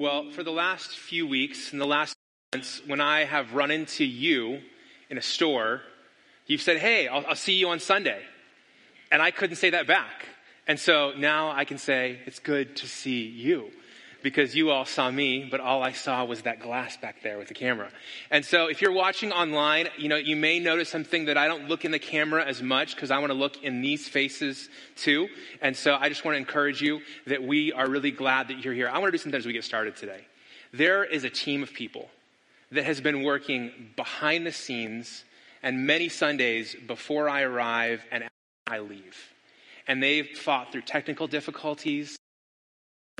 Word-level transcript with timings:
Well, 0.00 0.30
for 0.30 0.42
the 0.42 0.50
last 0.50 0.96
few 0.96 1.26
weeks, 1.26 1.74
in 1.74 1.78
the 1.78 1.86
last 1.86 2.16
months, 2.54 2.80
when 2.86 3.02
I 3.02 3.24
have 3.24 3.52
run 3.52 3.70
into 3.70 4.02
you 4.02 4.62
in 5.10 5.18
a 5.18 5.20
store, 5.20 5.82
you've 6.46 6.62
said, 6.62 6.78
Hey, 6.78 7.06
I'll, 7.06 7.22
I'll 7.26 7.36
see 7.36 7.52
you 7.52 7.68
on 7.68 7.80
Sunday. 7.80 8.22
And 9.12 9.20
I 9.20 9.30
couldn't 9.30 9.56
say 9.56 9.68
that 9.68 9.86
back. 9.86 10.24
And 10.66 10.80
so 10.80 11.12
now 11.18 11.50
I 11.50 11.66
can 11.66 11.76
say, 11.76 12.18
It's 12.24 12.38
good 12.38 12.76
to 12.76 12.88
see 12.88 13.26
you 13.26 13.72
because 14.22 14.54
you 14.54 14.70
all 14.70 14.84
saw 14.84 15.10
me, 15.10 15.46
but 15.50 15.60
all 15.60 15.82
I 15.82 15.92
saw 15.92 16.24
was 16.24 16.42
that 16.42 16.60
glass 16.60 16.96
back 16.96 17.22
there 17.22 17.38
with 17.38 17.48
the 17.48 17.54
camera. 17.54 17.90
And 18.30 18.44
so 18.44 18.66
if 18.66 18.82
you're 18.82 18.92
watching 18.92 19.32
online, 19.32 19.88
you 19.98 20.08
know, 20.08 20.16
you 20.16 20.36
may 20.36 20.58
notice 20.58 20.88
something 20.88 21.26
that 21.26 21.36
I 21.36 21.48
don't 21.48 21.68
look 21.68 21.84
in 21.84 21.90
the 21.90 21.98
camera 21.98 22.44
as 22.44 22.62
much 22.62 22.94
because 22.94 23.10
I 23.10 23.18
want 23.18 23.30
to 23.30 23.38
look 23.38 23.62
in 23.62 23.80
these 23.80 24.08
faces 24.08 24.68
too. 24.96 25.28
And 25.60 25.76
so 25.76 25.96
I 25.98 26.08
just 26.08 26.24
want 26.24 26.34
to 26.34 26.38
encourage 26.38 26.80
you 26.80 27.00
that 27.26 27.42
we 27.42 27.72
are 27.72 27.88
really 27.88 28.10
glad 28.10 28.48
that 28.48 28.64
you're 28.64 28.74
here. 28.74 28.88
I 28.88 28.98
want 28.98 29.06
to 29.06 29.12
do 29.12 29.18
something 29.18 29.38
as 29.38 29.46
we 29.46 29.52
get 29.52 29.64
started 29.64 29.96
today. 29.96 30.26
There 30.72 31.04
is 31.04 31.24
a 31.24 31.30
team 31.30 31.62
of 31.62 31.72
people 31.72 32.08
that 32.72 32.84
has 32.84 33.00
been 33.00 33.22
working 33.22 33.90
behind 33.96 34.46
the 34.46 34.52
scenes 34.52 35.24
and 35.62 35.86
many 35.86 36.08
Sundays 36.08 36.76
before 36.86 37.28
I 37.28 37.42
arrive 37.42 38.04
and 38.10 38.24
I 38.66 38.78
leave. 38.78 39.16
And 39.86 40.02
they've 40.02 40.28
fought 40.28 40.70
through 40.70 40.82
technical 40.82 41.26
difficulties 41.26 42.16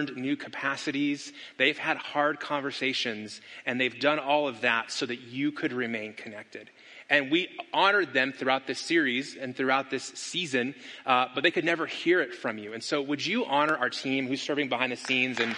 new 0.08 0.36
capacities. 0.36 1.32
They've 1.56 1.76
had 1.76 1.96
hard 1.96 2.40
conversations, 2.40 3.40
and 3.66 3.80
they've 3.80 3.98
done 3.98 4.18
all 4.18 4.48
of 4.48 4.62
that 4.62 4.90
so 4.90 5.06
that 5.06 5.20
you 5.20 5.52
could 5.52 5.72
remain 5.72 6.14
connected. 6.14 6.70
And 7.10 7.30
we 7.30 7.48
honored 7.72 8.12
them 8.12 8.32
throughout 8.32 8.68
this 8.68 8.78
series 8.78 9.36
and 9.36 9.56
throughout 9.56 9.90
this 9.90 10.04
season, 10.04 10.76
uh, 11.04 11.26
but 11.34 11.42
they 11.42 11.50
could 11.50 11.64
never 11.64 11.84
hear 11.84 12.20
it 12.20 12.32
from 12.32 12.56
you. 12.56 12.72
And 12.72 12.82
so, 12.82 13.02
would 13.02 13.24
you 13.26 13.44
honor 13.44 13.76
our 13.76 13.90
team 13.90 14.28
who's 14.28 14.40
serving 14.40 14.68
behind 14.68 14.92
the 14.92 14.96
scenes 14.96 15.40
and 15.40 15.56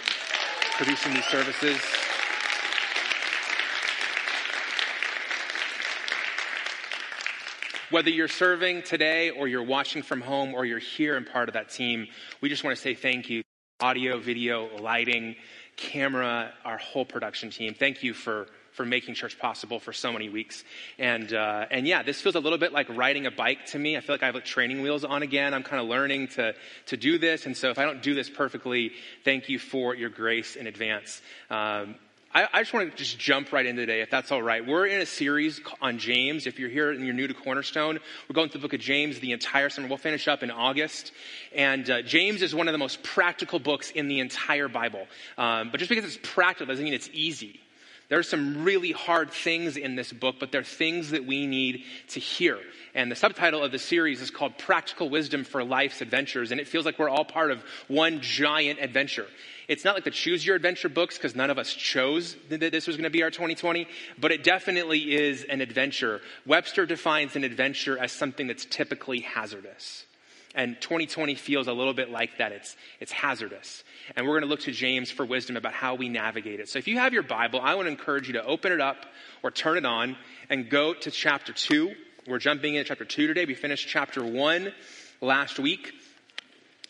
producing 0.77 1.13
these 1.13 1.27
services? 1.27 1.79
Whether 7.91 8.09
you're 8.09 8.29
serving 8.29 8.85
today 8.85 9.29
or 9.29 9.47
you're 9.47 9.63
watching 9.63 10.03
from 10.03 10.23
home 10.23 10.55
or 10.55 10.65
you're 10.65 10.79
here 10.79 11.19
and 11.19 11.27
part 11.27 11.51
of 11.51 11.53
that 11.53 11.69
team, 11.69 12.07
we 12.41 12.49
just 12.49 12.65
want 12.65 12.75
to 12.75 12.83
say 12.83 12.95
thank 12.95 13.29
you 13.29 13.42
audio, 13.83 14.19
video, 14.19 14.69
lighting, 14.81 15.35
camera, 15.77 16.53
our 16.65 16.79
whole 16.79 17.05
production 17.05 17.51
team. 17.51 17.75
Thank 17.75 18.03
you 18.03 18.15
for 18.15 18.47
for 18.71 18.87
making 18.87 19.13
church 19.13 19.39
possible 19.39 19.79
for 19.79 19.93
so 19.93 20.11
many 20.11 20.31
weeks. 20.31 20.65
And 20.99 21.33
uh, 21.33 21.67
and 21.71 21.87
yeah, 21.87 22.03
this 22.03 22.21
feels 22.21 22.37
a 22.37 22.41
little 22.41 22.59
bit 22.59 22.73
like 22.73 22.89
riding 22.89 23.27
a 23.27 23.31
bike 23.31 23.67
to 23.67 23.79
me. 23.79 23.97
I 23.97 24.01
feel 24.01 24.15
like 24.15 24.23
I 24.23 24.27
have 24.27 24.35
like 24.35 24.45
training 24.45 24.81
wheels 24.83 25.05
on 25.05 25.23
again. 25.23 25.53
I'm 25.53 25.65
kind 25.65 25.83
of 25.83 25.89
learning 25.89 26.29
to 26.29 26.55
to 26.87 26.97
do 26.97 27.19
this, 27.19 27.45
and 27.45 27.57
so 27.57 27.71
if 27.71 27.79
I 27.79 27.85
don't 27.85 28.03
do 28.03 28.15
this 28.15 28.31
perfectly, 28.31 28.93
thank 29.25 29.49
you 29.49 29.59
for 29.59 29.95
your 29.95 30.11
grace 30.11 30.57
in 30.57 30.67
advance. 30.67 31.21
Um, 31.51 31.97
I, 32.35 32.49
I, 32.51 32.61
just 32.63 32.73
want 32.73 32.91
to 32.91 32.97
just 32.97 33.19
jump 33.19 33.53
right 33.53 33.67
in 33.67 33.77
today, 33.77 34.01
if 34.01 34.09
that's 34.09 34.33
all 34.33 34.43
right. 34.43 34.67
We're 34.67 34.87
in 34.87 35.03
a 35.03 35.07
series 35.07 35.61
on 35.83 35.99
James. 35.99 36.47
If 36.47 36.59
you're 36.59 36.71
here 36.71 36.91
and 36.91 37.05
you're 37.05 37.13
new 37.13 37.27
to 37.27 37.35
Cornerstone, 37.35 38.01
we're 38.27 38.35
going 38.35 38.49
through 38.49 38.63
the 38.63 38.69
book 38.69 38.73
of 38.73 38.81
James 38.81 39.21
the 39.21 39.33
entire 39.33 39.69
summer. 39.69 39.87
We'll 39.87 39.99
finish 39.99 40.27
up 40.29 40.43
in 40.43 40.51
August. 40.51 41.13
And 41.55 41.89
uh, 41.91 42.01
James 42.01 42.41
is 42.41 42.55
one 42.55 42.69
of 42.69 42.73
the 42.73 42.79
most 42.79 43.03
practical 43.03 43.59
books 43.59 43.91
in 43.91 44.09
the 44.09 44.21
entire 44.21 44.69
Bible. 44.69 45.07
Um, 45.37 45.71
but 45.71 45.79
just 45.79 45.91
because 45.91 46.07
it's 46.07 46.19
practical 46.23 46.73
doesn't 46.73 46.83
mean 46.83 46.95
it's 46.95 47.11
easy. 47.13 47.61
There 48.13 48.19
are 48.19 48.23
some 48.23 48.63
really 48.63 48.93
hard 48.93 49.31
things 49.31 49.79
in 49.79 49.97
this 49.97 50.13
book, 50.13 50.37
but 50.39 50.53
they're 50.53 50.63
things 50.63 51.13
that 51.13 51.25
we 51.25 51.47
need 51.47 51.85
to 52.09 52.21
hear. 52.21 52.59
And 52.95 53.11
the 53.11 53.17
subtitle 53.17 53.65
of 53.65 53.73
the 53.73 53.79
series 53.79 54.21
is 54.21 54.31
called 54.31 54.59
Practical 54.59 55.09
Wisdom 55.09 55.45
for 55.45 55.65
Life's 55.65 56.03
Adventures. 56.03 56.51
And 56.51 56.61
it 56.61 56.69
feels 56.69 56.85
like 56.85 56.99
we're 56.99 57.09
all 57.09 57.25
part 57.25 57.51
of 57.51 57.65
one 57.89 58.21
giant 58.21 58.81
adventure. 58.83 59.27
It's 59.67 59.83
not 59.83 59.95
like 59.95 60.05
the 60.05 60.11
choose 60.11 60.45
your 60.45 60.57
adventure 60.57 60.91
books 60.91 61.17
because 61.17 61.35
none 61.35 61.49
of 61.49 61.57
us 61.57 61.73
chose 61.73 62.37
that 62.51 62.61
this 62.61 62.87
was 62.87 62.97
going 62.97 63.05
to 63.05 63.09
be 63.09 63.23
our 63.23 63.31
2020, 63.31 63.89
but 64.21 64.31
it 64.31 64.45
definitely 64.45 65.15
is 65.15 65.45
an 65.45 65.63
adventure. 65.63 66.21
Webster 66.45 66.85
defines 66.85 67.35
an 67.35 67.45
adventure 67.45 67.97
as 67.97 68.13
something 68.13 68.47
that's 68.47 68.67
typically 68.67 69.21
hazardous. 69.21 70.05
And 70.55 70.81
2020 70.81 71.35
feels 71.35 71.67
a 71.67 71.73
little 71.73 71.95
bit 71.95 72.11
like 72.11 72.39
that. 72.39 72.53
It's, 72.53 72.77
it's 73.01 73.13
hazardous. 73.13 73.85
And 74.17 74.27
we're 74.27 74.35
going 74.35 74.43
to 74.43 74.49
look 74.49 74.61
to 74.61 74.73
James 74.73 75.11
for 75.11 75.25
wisdom 75.25 75.57
about 75.57 75.73
how 75.73 75.95
we 75.95 76.09
navigate 76.09 76.61
it. 76.61 76.69
So 76.69 76.79
if 76.79 76.87
you 76.89 76.99
have 76.99 77.13
your 77.13 77.23
Bible, 77.23 77.61
I 77.63 77.75
want 77.75 77.87
to 77.87 77.91
encourage 77.91 78.27
you 78.27 78.35
to 78.35 78.45
open 78.45 78.73
it 78.73 78.81
up 78.81 79.07
or 79.43 79.51
turn 79.51 79.79
it 79.79 79.87
on 79.87 80.17
and 80.51 80.69
go 80.69 80.95
to 80.95 81.11
chapter 81.11 81.53
2. 81.53 81.95
We're 82.27 82.39
jumping 82.39 82.75
into 82.75 82.89
chapter 82.89 83.05
2 83.05 83.27
today. 83.27 83.45
We 83.45 83.55
finished 83.55 83.89
chapter 83.89 84.25
1 84.25 84.73
last 85.21 85.59
week. 85.59 85.93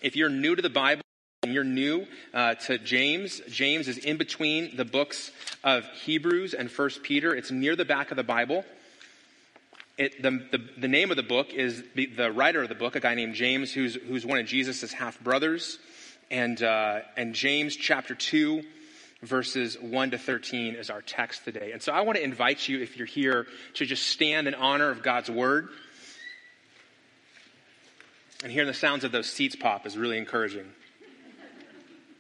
If 0.01 0.17
you're 0.17 0.29
new 0.29 0.57
to 0.57 0.63
the 0.63 0.71
Bible, 0.71 1.03
and 1.45 1.53
you're 1.53 1.65
new 1.65 2.07
uh, 2.33 2.55
to 2.55 2.79
James, 2.79 3.41
James 3.49 3.89
is 3.89 3.99
in 3.99 4.17
between 4.17 4.77
the 4.77 4.85
books 4.85 5.33
of 5.65 5.85
Hebrews 6.05 6.55
and 6.55 6.71
First 6.71 7.03
Peter. 7.03 7.35
It's 7.35 7.51
near 7.51 7.75
the 7.75 7.85
back 7.85 8.13
of 8.13 8.17
the 8.17 8.23
Bible. 8.23 8.65
It, 9.99 10.23
the, 10.23 10.31
the, 10.51 10.59
the, 10.79 10.89
name 10.89 11.11
of 11.11 11.17
the 11.17 11.23
book 11.23 11.53
is 11.53 11.83
the, 11.95 12.07
the, 12.07 12.33
writer 12.33 12.63
of 12.63 12.69
the 12.71 12.75
book, 12.75 12.97
a 12.97 13.01
guy 13.01 13.15
named 13.15 13.35
James, 13.35 13.73
who's, 13.73 13.95
who's 13.95 14.25
one 14.25 14.39
of 14.39 14.47
Jesus' 14.47 14.91
half 14.93 15.21
brothers. 15.21 15.79
And, 16.31 16.63
uh, 16.63 17.01
and 17.17 17.35
James 17.35 17.77
chapter 17.77 18.15
2, 18.15 18.63
verses 19.23 19.77
1 19.79 20.13
to 20.13 20.19
13 20.19 20.77
is 20.77 20.89
our 20.89 21.03
text 21.03 21.45
today. 21.45 21.73
And 21.73 21.83
so 21.83 21.93
I 21.93 22.01
want 22.01 22.17
to 22.17 22.25
invite 22.25 22.67
you, 22.67 22.81
if 22.81 22.97
you're 22.97 23.07
here, 23.07 23.47
to 23.75 23.85
just 23.85 24.07
stand 24.07 24.49
in 24.49 24.55
honor 24.55 24.89
of 24.89 25.03
God's 25.03 25.31
word. 25.31 25.69
And 28.43 28.51
hearing 28.51 28.69
the 28.69 28.75
sounds 28.75 29.05
of 29.05 29.13
those 29.13 29.31
seats 29.31 29.57
pop 29.57 29.87
is 29.87 29.99
really 29.99 30.17
encouraging. 30.17 30.67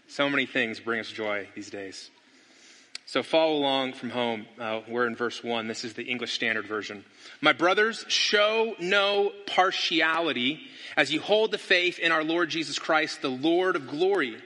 So 0.08 0.28
many 0.28 0.44
things 0.44 0.78
bring 0.78 1.00
us 1.00 1.08
joy 1.08 1.48
these 1.54 1.70
days. 1.70 2.10
So 3.12 3.22
follow 3.22 3.56
along 3.58 3.92
from 3.92 4.08
home. 4.08 4.46
Uh, 4.58 4.80
we're 4.88 5.06
in 5.06 5.14
verse 5.14 5.44
1. 5.44 5.68
This 5.68 5.84
is 5.84 5.92
the 5.92 6.02
English 6.02 6.32
Standard 6.32 6.64
Version. 6.64 7.04
My 7.42 7.52
brothers, 7.52 8.06
show 8.08 8.74
no 8.80 9.32
partiality 9.46 10.60
as 10.96 11.12
you 11.12 11.20
hold 11.20 11.50
the 11.50 11.58
faith 11.58 11.98
in 11.98 12.10
our 12.10 12.24
Lord 12.24 12.48
Jesus 12.48 12.78
Christ, 12.78 13.20
the 13.20 13.28
Lord 13.28 13.76
of 13.76 13.86
glory. 13.86 14.38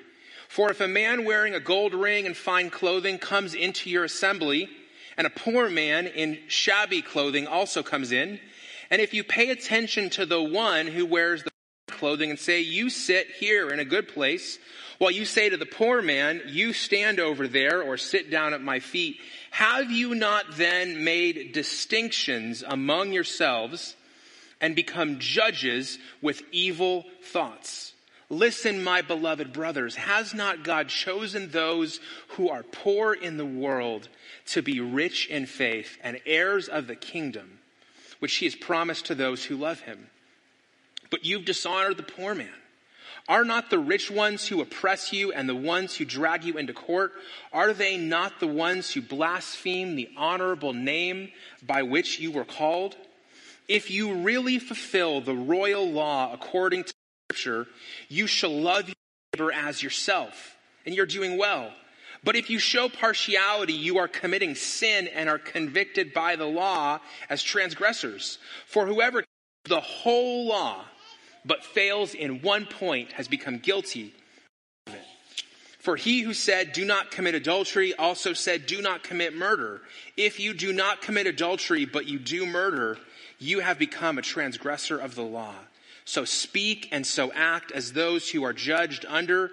For 0.49 0.69
if 0.69 0.81
a 0.81 0.89
man 0.89 1.25
wearing 1.25 1.55
a 1.55 1.61
gold 1.61 1.95
ring 1.95 2.27
and 2.27 2.37
fine 2.37 2.71
clothing 2.71 3.19
comes 3.19 3.55
into 3.55 3.89
your 3.89 4.03
assembly, 4.03 4.69
and 5.17 5.29
a 5.29 5.31
poor 5.31 5.71
man 5.71 6.09
in 6.09 6.37
shabby 6.49 7.03
clothing 7.03 7.47
also 7.47 7.85
comes 7.85 8.11
in, 8.11 8.41
and 8.91 9.01
if 9.01 9.15
you 9.15 9.23
pay 9.23 9.51
attention 9.51 10.11
to 10.11 10.27
the 10.27 10.43
one 10.43 10.89
who 10.89 11.07
wears 11.07 11.45
the 11.45 11.53
clothing 11.87 12.31
and 12.31 12.39
say, 12.41 12.63
You 12.63 12.91
sit 12.91 13.29
here 13.31 13.71
in 13.71 13.79
a 13.79 13.85
good 13.85 14.09
place, 14.09 14.59
while 14.99 15.11
you 15.11 15.25
say 15.25 15.49
to 15.49 15.57
the 15.57 15.67
poor 15.67 16.01
man, 16.03 16.41
You 16.47 16.73
stand 16.73 17.21
over 17.21 17.47
there 17.47 17.83
or 17.83 17.97
sit 17.97 18.31
down 18.31 18.55
at 18.55 18.63
my 18.63 18.81
feet, 18.81 19.19
have 19.51 19.91
you 19.91 20.15
not 20.15 20.57
then 20.57 21.05
made 21.05 21.53
distinctions 21.53 22.63
among 22.67 23.13
yourselves 23.13 23.97
and 24.61 24.75
become 24.75 25.19
judges 25.19 25.99
with 26.23 26.43
evil 26.53 27.05
thoughts? 27.23 27.93
Listen, 28.29 28.83
my 28.83 29.03
beloved 29.03 29.53
brothers, 29.53 29.95
has 29.95 30.35
not 30.35 30.65
God 30.65 30.89
chosen 30.89 31.51
those 31.51 32.01
who 32.31 32.49
are 32.49 32.65
poor 32.65 33.15
in 33.15 33.37
the 33.37 33.47
world 33.47 34.09
to 34.47 34.63
be 34.63 34.81
rich 34.81 35.27
in 35.29 35.47
faith 35.47 35.97
and 36.03 36.21
heirs 36.27 36.69
of 36.69 36.89
the 36.89 36.97
kingdom, 36.97 37.61
which 38.19 38.35
he 38.37 38.47
has 38.47 38.57
promised 38.57 39.07
to 39.07 39.15
those 39.15 39.45
who 39.45 39.57
love 39.57 39.81
him? 39.81 40.09
But 41.11 41.25
you've 41.25 41.45
dishonored 41.45 41.99
the 41.99 42.03
poor 42.03 42.35
man. 42.35 42.49
Are 43.29 43.45
not 43.45 43.71
the 43.71 43.79
rich 43.79 44.11
ones 44.11 44.47
who 44.47 44.61
oppress 44.61 45.13
you 45.13 45.33
and 45.33 45.49
the 45.49 45.55
ones 45.55 45.97
who 45.97 46.05
drag 46.05 46.45
you 46.45 46.59
into 46.59 46.73
court, 46.73 47.13
are 47.53 47.73
they 47.73 47.97
not 47.97 48.39
the 48.39 48.47
ones 48.47 48.93
who 48.93 49.03
blaspheme 49.03 49.97
the 49.97 50.09
honorable 50.17 50.73
name 50.73 51.33
by 51.65 51.83
which 51.83 52.21
you 52.21 52.31
were 52.31 52.45
called? 52.45 52.97
If 53.67 53.91
you 53.91 54.15
really 54.15 54.61
fulfill 54.61 55.21
the 55.21 55.35
royal 55.35 55.91
law 55.91 56.33
according 56.33 56.85
to 56.85 56.95
scripture, 57.29 57.67
you 58.09 58.29
shall 58.29 58.61
love 58.61 58.87
your 58.87 58.95
neighbor 59.35 59.53
as 59.53 59.83
yourself, 59.83 60.57
and 60.85 60.95
you're 60.95 61.05
doing 61.05 61.37
well. 61.37 61.73
But 62.23 62.37
if 62.37 62.49
you 62.49 62.61
show 62.61 62.89
partiality, 62.89 63.73
you 63.73 63.99
are 63.99 64.09
committing 64.09 64.55
sin 64.55 65.09
and 65.09 65.29
are 65.29 65.39
convicted 65.39 66.13
by 66.13 66.37
the 66.37 66.47
law 66.47 67.01
as 67.29 67.43
transgressors. 67.43 68.39
For 68.67 68.87
whoever 68.87 69.25
the 69.65 69.81
whole 69.81 70.47
law 70.47 70.85
but 71.47 71.65
fails 71.65 72.15
in 72.15 72.43
one 72.43 72.67
point 72.67 73.13
has 73.13 73.29
become 73.29 73.59
guilty 73.59 74.13
of 74.87 74.95
it. 74.95 75.05
For 75.79 75.97
he 75.97 76.23
who 76.23 76.35
said, 76.35 76.73
do 76.73 76.85
not 76.85 77.11
commit 77.11 77.35
adultery, 77.35 77.95
also 77.95 78.33
said, 78.33 78.67
do 78.67 78.83
not 78.83 79.05
commit 79.05 79.35
murder. 79.37 79.83
If 80.17 80.41
you 80.41 80.53
do 80.53 80.73
not 80.73 81.01
commit 81.01 81.27
adultery, 81.27 81.85
but 81.85 82.07
you 82.07 82.19
do 82.19 82.45
murder, 82.45 82.99
you 83.39 83.61
have 83.61 83.79
become 83.79 84.19
a 84.19 84.23
transgressor 84.23 84.99
of 84.99 85.15
the 85.15 85.23
law. 85.23 85.55
So 86.05 86.25
speak 86.25 86.89
and 86.91 87.07
so 87.07 87.33
act 87.33 87.71
as 87.73 87.93
those 87.93 88.31
who 88.31 88.45
are 88.45 88.53
judged 88.53 89.05
under 89.09 89.51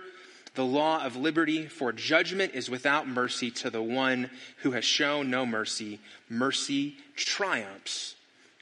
the 0.55 0.65
law 0.65 1.03
of 1.03 1.15
liberty, 1.15 1.65
for 1.65 1.91
judgment 1.91 2.53
is 2.53 2.69
without 2.69 3.07
mercy 3.07 3.49
to 3.49 3.71
the 3.71 3.81
one 3.81 4.29
who 4.57 4.71
has 4.71 4.85
shown 4.85 5.31
no 5.31 5.45
mercy. 5.45 5.99
Mercy 6.29 6.95
triumphs 7.15 8.15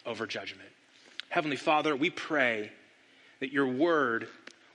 over 0.05 0.25
judgment. 0.25 0.69
Heavenly 1.29 1.57
Father, 1.57 1.95
we 1.95 2.09
pray 2.09 2.71
that 3.41 3.51
your 3.51 3.67
word 3.67 4.29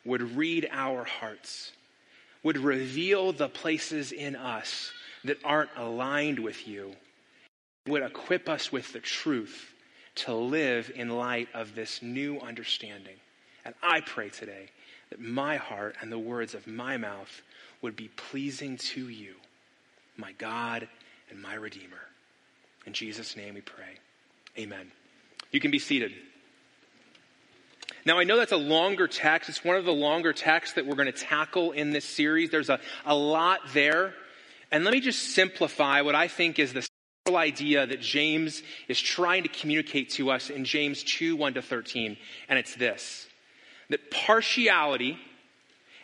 would 0.04 0.36
read 0.36 0.68
our 0.70 1.04
hearts, 1.04 1.72
would 2.42 2.58
reveal 2.58 3.32
the 3.32 3.48
places 3.48 4.12
in 4.12 4.36
us 4.36 4.92
that 5.24 5.38
aren't 5.42 5.70
aligned 5.76 6.38
with 6.38 6.68
you, 6.68 6.94
would 7.86 8.02
equip 8.02 8.48
us 8.48 8.70
with 8.70 8.92
the 8.92 9.00
truth 9.00 9.72
to 10.16 10.34
live 10.34 10.90
in 10.94 11.08
light 11.08 11.48
of 11.54 11.74
this 11.74 12.02
new 12.02 12.38
understanding. 12.40 13.16
And 13.64 13.74
I 13.82 14.00
pray 14.00 14.28
today 14.28 14.70
that 15.10 15.20
my 15.20 15.56
heart 15.56 15.96
and 16.00 16.10
the 16.10 16.18
words 16.18 16.54
of 16.54 16.66
my 16.66 16.96
mouth 16.96 17.42
would 17.82 17.96
be 17.96 18.08
pleasing 18.08 18.76
to 18.78 19.08
you, 19.08 19.34
my 20.16 20.32
God 20.32 20.88
and 21.30 21.40
my 21.40 21.54
Redeemer. 21.54 22.00
In 22.86 22.92
Jesus' 22.92 23.36
name 23.36 23.54
we 23.54 23.60
pray. 23.60 23.98
Amen. 24.58 24.90
You 25.52 25.60
can 25.60 25.70
be 25.70 25.78
seated. 25.78 26.12
Now, 28.06 28.20
I 28.20 28.24
know 28.24 28.36
that's 28.36 28.52
a 28.52 28.56
longer 28.56 29.08
text. 29.08 29.48
It's 29.48 29.64
one 29.64 29.74
of 29.74 29.84
the 29.84 29.92
longer 29.92 30.32
texts 30.32 30.76
that 30.76 30.86
we're 30.86 30.94
going 30.94 31.12
to 31.12 31.12
tackle 31.12 31.72
in 31.72 31.90
this 31.90 32.04
series. 32.04 32.50
There's 32.50 32.70
a, 32.70 32.78
a 33.04 33.16
lot 33.16 33.58
there. 33.74 34.14
And 34.70 34.84
let 34.84 34.94
me 34.94 35.00
just 35.00 35.34
simplify 35.34 36.02
what 36.02 36.14
I 36.14 36.28
think 36.28 36.60
is 36.60 36.72
the 36.72 36.86
central 37.26 37.36
idea 37.36 37.84
that 37.84 38.00
James 38.00 38.62
is 38.86 39.00
trying 39.00 39.42
to 39.42 39.48
communicate 39.48 40.10
to 40.10 40.30
us 40.30 40.50
in 40.50 40.64
James 40.64 41.02
2 41.02 41.34
1 41.34 41.54
to 41.54 41.62
13. 41.62 42.16
And 42.48 42.58
it's 42.60 42.76
this 42.76 43.26
that 43.90 44.12
partiality 44.12 45.18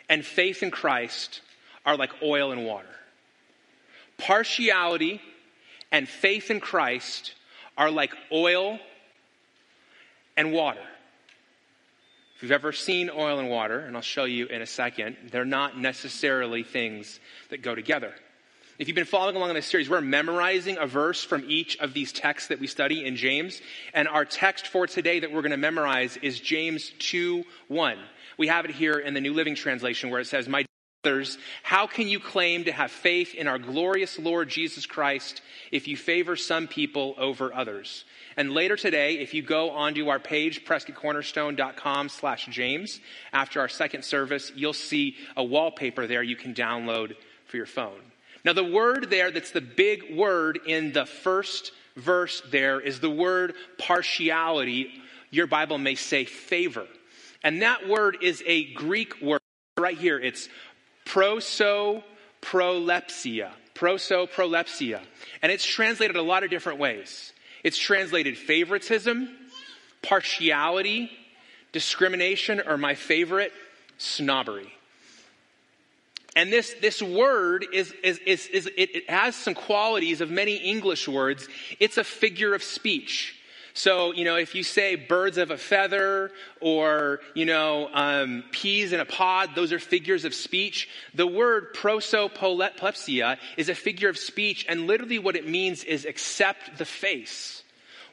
and 0.09 0.25
faith 0.25 0.61
in 0.61 0.71
Christ 0.71 1.41
are 1.85 1.95
like 1.95 2.11
oil 2.21 2.51
and 2.51 2.65
water. 2.65 2.87
Partiality 4.17 5.21
and 5.89 6.07
faith 6.07 6.51
in 6.51 6.59
Christ 6.59 7.33
are 7.77 7.89
like 7.89 8.13
oil 8.29 8.77
and 10.35 10.51
water. 10.51 10.81
You've 12.43 12.51
ever 12.51 12.73
seen 12.73 13.09
oil 13.09 13.39
and 13.39 13.49
water, 13.49 13.79
and 13.79 13.95
I'll 13.95 14.01
show 14.01 14.25
you 14.25 14.47
in 14.47 14.61
a 14.61 14.65
second, 14.65 15.15
they're 15.31 15.45
not 15.45 15.79
necessarily 15.79 16.61
things 16.63 17.21
that 17.51 17.61
go 17.61 17.73
together. 17.73 18.13
If 18.77 18.89
you've 18.89 18.95
been 18.95 19.05
following 19.05 19.37
along 19.37 19.51
in 19.51 19.55
this 19.55 19.65
series, 19.65 19.89
we're 19.89 20.01
memorizing 20.01 20.77
a 20.77 20.85
verse 20.85 21.23
from 21.23 21.45
each 21.47 21.77
of 21.77 21.93
these 21.93 22.11
texts 22.11 22.49
that 22.49 22.59
we 22.59 22.67
study 22.67 23.05
in 23.05 23.15
James. 23.15 23.61
And 23.93 24.09
our 24.09 24.25
text 24.25 24.67
for 24.67 24.87
today 24.87 25.21
that 25.21 25.31
we're 25.31 25.41
going 25.41 25.51
to 25.51 25.57
memorize 25.57 26.17
is 26.17 26.37
James 26.37 26.91
2 26.99 27.45
1. 27.69 27.97
We 28.37 28.47
have 28.47 28.65
it 28.65 28.71
here 28.71 28.99
in 28.99 29.13
the 29.13 29.21
New 29.21 29.33
Living 29.33 29.55
Translation 29.55 30.09
where 30.09 30.19
it 30.19 30.27
says, 30.27 30.49
My 30.49 30.65
brothers, 31.01 31.37
how 31.63 31.87
can 31.87 32.09
you 32.09 32.19
claim 32.19 32.65
to 32.65 32.73
have 32.73 32.91
faith 32.91 33.35
in 33.35 33.47
our 33.47 33.57
glorious 33.57 34.19
Lord 34.19 34.49
Jesus 34.49 34.85
Christ 34.85 35.41
if 35.71 35.87
you 35.87 35.95
favor 35.95 36.35
some 36.35 36.67
people 36.67 37.15
over 37.17 37.53
others? 37.53 38.03
And 38.37 38.53
later 38.53 38.75
today, 38.75 39.19
if 39.19 39.33
you 39.33 39.41
go 39.41 39.71
onto 39.71 40.09
our 40.09 40.19
page, 40.19 40.65
prescottcornerstone.com 40.65 42.09
slash 42.09 42.47
James, 42.47 42.99
after 43.31 43.59
our 43.59 43.69
second 43.69 44.03
service, 44.03 44.51
you'll 44.55 44.73
see 44.73 45.15
a 45.37 45.43
wallpaper 45.43 46.07
there 46.07 46.23
you 46.23 46.35
can 46.35 46.53
download 46.53 47.15
for 47.45 47.57
your 47.57 47.65
phone. 47.65 48.01
Now, 48.45 48.53
the 48.53 48.63
word 48.63 49.09
there 49.09 49.31
that's 49.31 49.51
the 49.51 49.61
big 49.61 50.15
word 50.15 50.59
in 50.65 50.91
the 50.91 51.05
first 51.05 51.71
verse 51.95 52.41
there 52.51 52.79
is 52.79 52.99
the 52.99 53.09
word 53.09 53.53
partiality. 53.77 54.91
Your 55.29 55.47
Bible 55.47 55.77
may 55.77 55.95
say 55.95 56.25
favor. 56.25 56.87
And 57.43 57.61
that 57.61 57.87
word 57.87 58.17
is 58.21 58.43
a 58.45 58.73
Greek 58.73 59.21
word 59.21 59.41
right 59.77 59.97
here. 59.97 60.19
It's 60.19 60.47
proso 61.05 62.03
prolepsia. 62.41 63.51
Proso 63.75 64.29
prolepsia. 64.29 65.01
And 65.41 65.51
it's 65.51 65.65
translated 65.65 66.15
a 66.15 66.21
lot 66.21 66.43
of 66.43 66.49
different 66.49 66.79
ways. 66.79 67.32
It's 67.63 67.77
translated 67.77 68.37
favoritism, 68.37 69.29
partiality, 70.01 71.09
discrimination, 71.71 72.61
or 72.65 72.77
my 72.77 72.95
favorite, 72.95 73.53
snobbery. 73.97 74.71
And 76.35 76.51
this, 76.51 76.73
this 76.81 77.01
word 77.01 77.65
is, 77.73 77.93
is, 78.03 78.17
is, 78.19 78.47
is 78.47 78.65
it, 78.65 78.95
it 78.95 79.09
has 79.09 79.35
some 79.35 79.53
qualities 79.53 80.19
of 80.19 80.31
many 80.31 80.55
English 80.55 81.07
words. 81.07 81.47
It's 81.79 81.97
a 81.97 82.03
figure 82.03 82.53
of 82.55 82.63
speech. 82.63 83.35
So, 83.75 84.13
you 84.13 84.23
know, 84.23 84.35
if 84.35 84.53
you 84.53 84.61
say 84.61 84.95
birds 84.95 85.39
of 85.39 85.49
a 85.49 85.57
feather 85.57 86.31
or, 86.61 87.21
you 87.33 87.45
know, 87.45 87.89
um, 87.91 88.43
peas 88.51 88.93
in 88.93 88.99
a 88.99 89.05
pod, 89.05 89.51
those 89.55 89.73
are 89.73 89.79
figures 89.79 90.25
of 90.25 90.35
speech. 90.35 90.87
The 91.15 91.25
word 91.25 91.73
prosopolepsia 91.73 93.37
is 93.57 93.69
a 93.69 93.75
figure 93.75 94.09
of 94.09 94.17
speech, 94.19 94.65
and 94.69 94.85
literally 94.85 95.17
what 95.17 95.35
it 95.35 95.47
means 95.47 95.83
is 95.83 96.05
accept 96.05 96.77
the 96.77 96.85
face. 96.85 97.63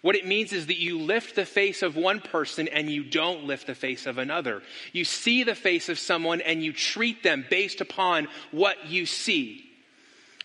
What 0.01 0.17
it 0.17 0.27
means 0.27 0.55
is 0.55 0.69
that 0.69 0.79
you 0.79 0.99
lift 0.99 1.37
the 1.37 1.45
face 1.45 1.83
of 1.83 1.95
one 1.95 2.21
person 2.21 2.69
and 2.69 2.89
you 2.89 3.05
don't 3.05 3.45
lift 3.45 3.67
the 3.67 3.75
face 3.75 4.07
of 4.07 4.17
another. 4.17 4.63
You 4.93 5.05
see 5.05 5.45
the 5.45 5.55
face 5.55 5.91
of 5.91 5.99
someone 5.99 6.41
and 6.41 6.65
you 6.65 6.73
treat 6.73 7.23
them 7.23 7.45
based 7.51 7.83
upon 7.83 8.29
what 8.51 8.89
you 8.89 9.05
see. 9.05 9.71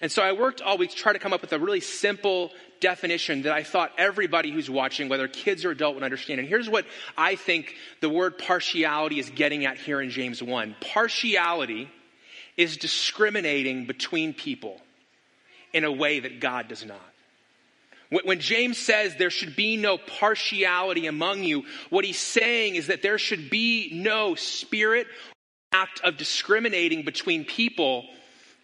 And 0.02 0.12
so 0.12 0.22
I 0.22 0.34
worked 0.34 0.62
all 0.62 0.78
week 0.78 0.92
to 0.92 0.96
try 0.96 1.14
to 1.14 1.20
come 1.20 1.32
up 1.32 1.42
with 1.42 1.54
a 1.54 1.60
really 1.60 1.80
simple 1.80 2.52
definition 2.80 3.44
that 3.44 3.54
I 3.54 3.64
thought 3.64 3.92
everybody 3.98 4.52
who's 4.52 4.70
watching, 4.70 5.10
whether 5.10 5.28
kids 5.28 5.66
or 5.66 5.72
adult, 5.72 5.96
would 5.96 6.04
understand. 6.04 6.40
And 6.40 6.48
here's 6.48 6.70
what 6.70 6.86
I 7.18 7.36
think 7.36 7.76
the 8.02 8.10
word 8.10 8.38
partiality 8.38 9.20
is 9.20 9.30
getting 9.30 9.66
at 9.66 9.78
here 9.78 10.02
in 10.02 10.10
James 10.10 10.42
1. 10.42 10.76
Partiality 10.82 11.90
is 12.58 12.78
discriminating 12.78 13.86
between 13.86 14.34
people 14.34 14.82
in 15.74 15.84
a 15.84 15.92
way 15.92 16.22
that 16.22 16.40
God 16.40 16.68
does 16.68 16.86
not. 16.86 17.02
When 18.24 18.40
James 18.40 18.78
says 18.78 19.16
there 19.16 19.32
should 19.32 19.56
be 19.56 19.78
no 19.78 19.98
partiality 19.98 21.08
among 21.08 21.44
you, 21.44 21.64
what 21.90 22.06
he's 22.06 22.20
saying 22.20 22.76
is 22.76 22.88
that 22.88 23.02
there 23.02 23.18
should 23.18 23.50
be 23.50 23.90
no 23.94 24.36
spirit 24.36 25.08
act 25.74 26.02
of 26.02 26.16
discriminating 26.16 27.04
between 27.04 27.44
people 27.44 28.06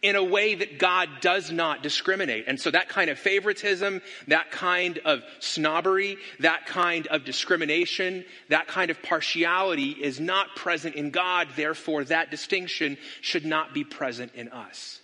in 0.01 0.15
a 0.15 0.23
way 0.23 0.55
that 0.55 0.79
God 0.79 1.09
does 1.21 1.51
not 1.51 1.83
discriminate. 1.83 2.45
And 2.47 2.59
so 2.59 2.71
that 2.71 2.89
kind 2.89 3.09
of 3.11 3.19
favoritism, 3.19 4.01
that 4.27 4.49
kind 4.49 4.99
of 5.05 5.23
snobbery, 5.39 6.17
that 6.39 6.65
kind 6.65 7.05
of 7.07 7.23
discrimination, 7.23 8.25
that 8.49 8.67
kind 8.67 8.89
of 8.89 9.01
partiality 9.03 9.91
is 9.91 10.19
not 10.19 10.55
present 10.55 10.95
in 10.95 11.11
God. 11.11 11.49
Therefore, 11.55 12.03
that 12.05 12.31
distinction 12.31 12.97
should 13.21 13.45
not 13.45 13.73
be 13.73 13.83
present 13.83 14.33
in 14.33 14.49
us. 14.49 14.99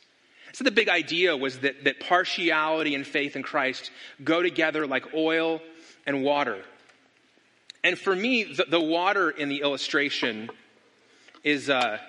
So 0.54 0.64
the 0.64 0.72
big 0.72 0.90
idea 0.90 1.38
was 1.38 1.60
that, 1.60 1.84
that 1.84 2.00
partiality 2.00 2.96
and 2.96 3.06
faith 3.06 3.36
in 3.36 3.44
Christ 3.44 3.92
go 4.24 4.42
together 4.42 4.88
like 4.88 5.14
oil 5.14 5.62
and 6.08 6.24
water. 6.24 6.64
And 7.84 8.00
for 8.00 8.16
me, 8.16 8.46
the, 8.46 8.66
the 8.68 8.82
water 8.82 9.30
in 9.30 9.50
the 9.50 9.62
illustration 9.62 10.50
is, 11.44 11.70
uh, 11.70 12.00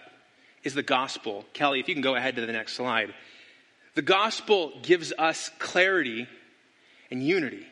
is 0.65 0.75
the 0.75 0.83
gospel. 0.83 1.45
Kelly, 1.53 1.81
if 1.81 1.89
you 1.89 1.95
can 1.95 2.03
go 2.03 2.15
ahead 2.15 2.37
to 2.37 2.45
the 2.45 2.53
next 2.53 2.75
slide. 2.75 3.15
The 3.95 4.03
gospel 4.03 4.73
gives 4.83 5.13
us 5.19 5.51
clarity 5.59 6.29
and 7.11 7.23
unity. 7.23 7.67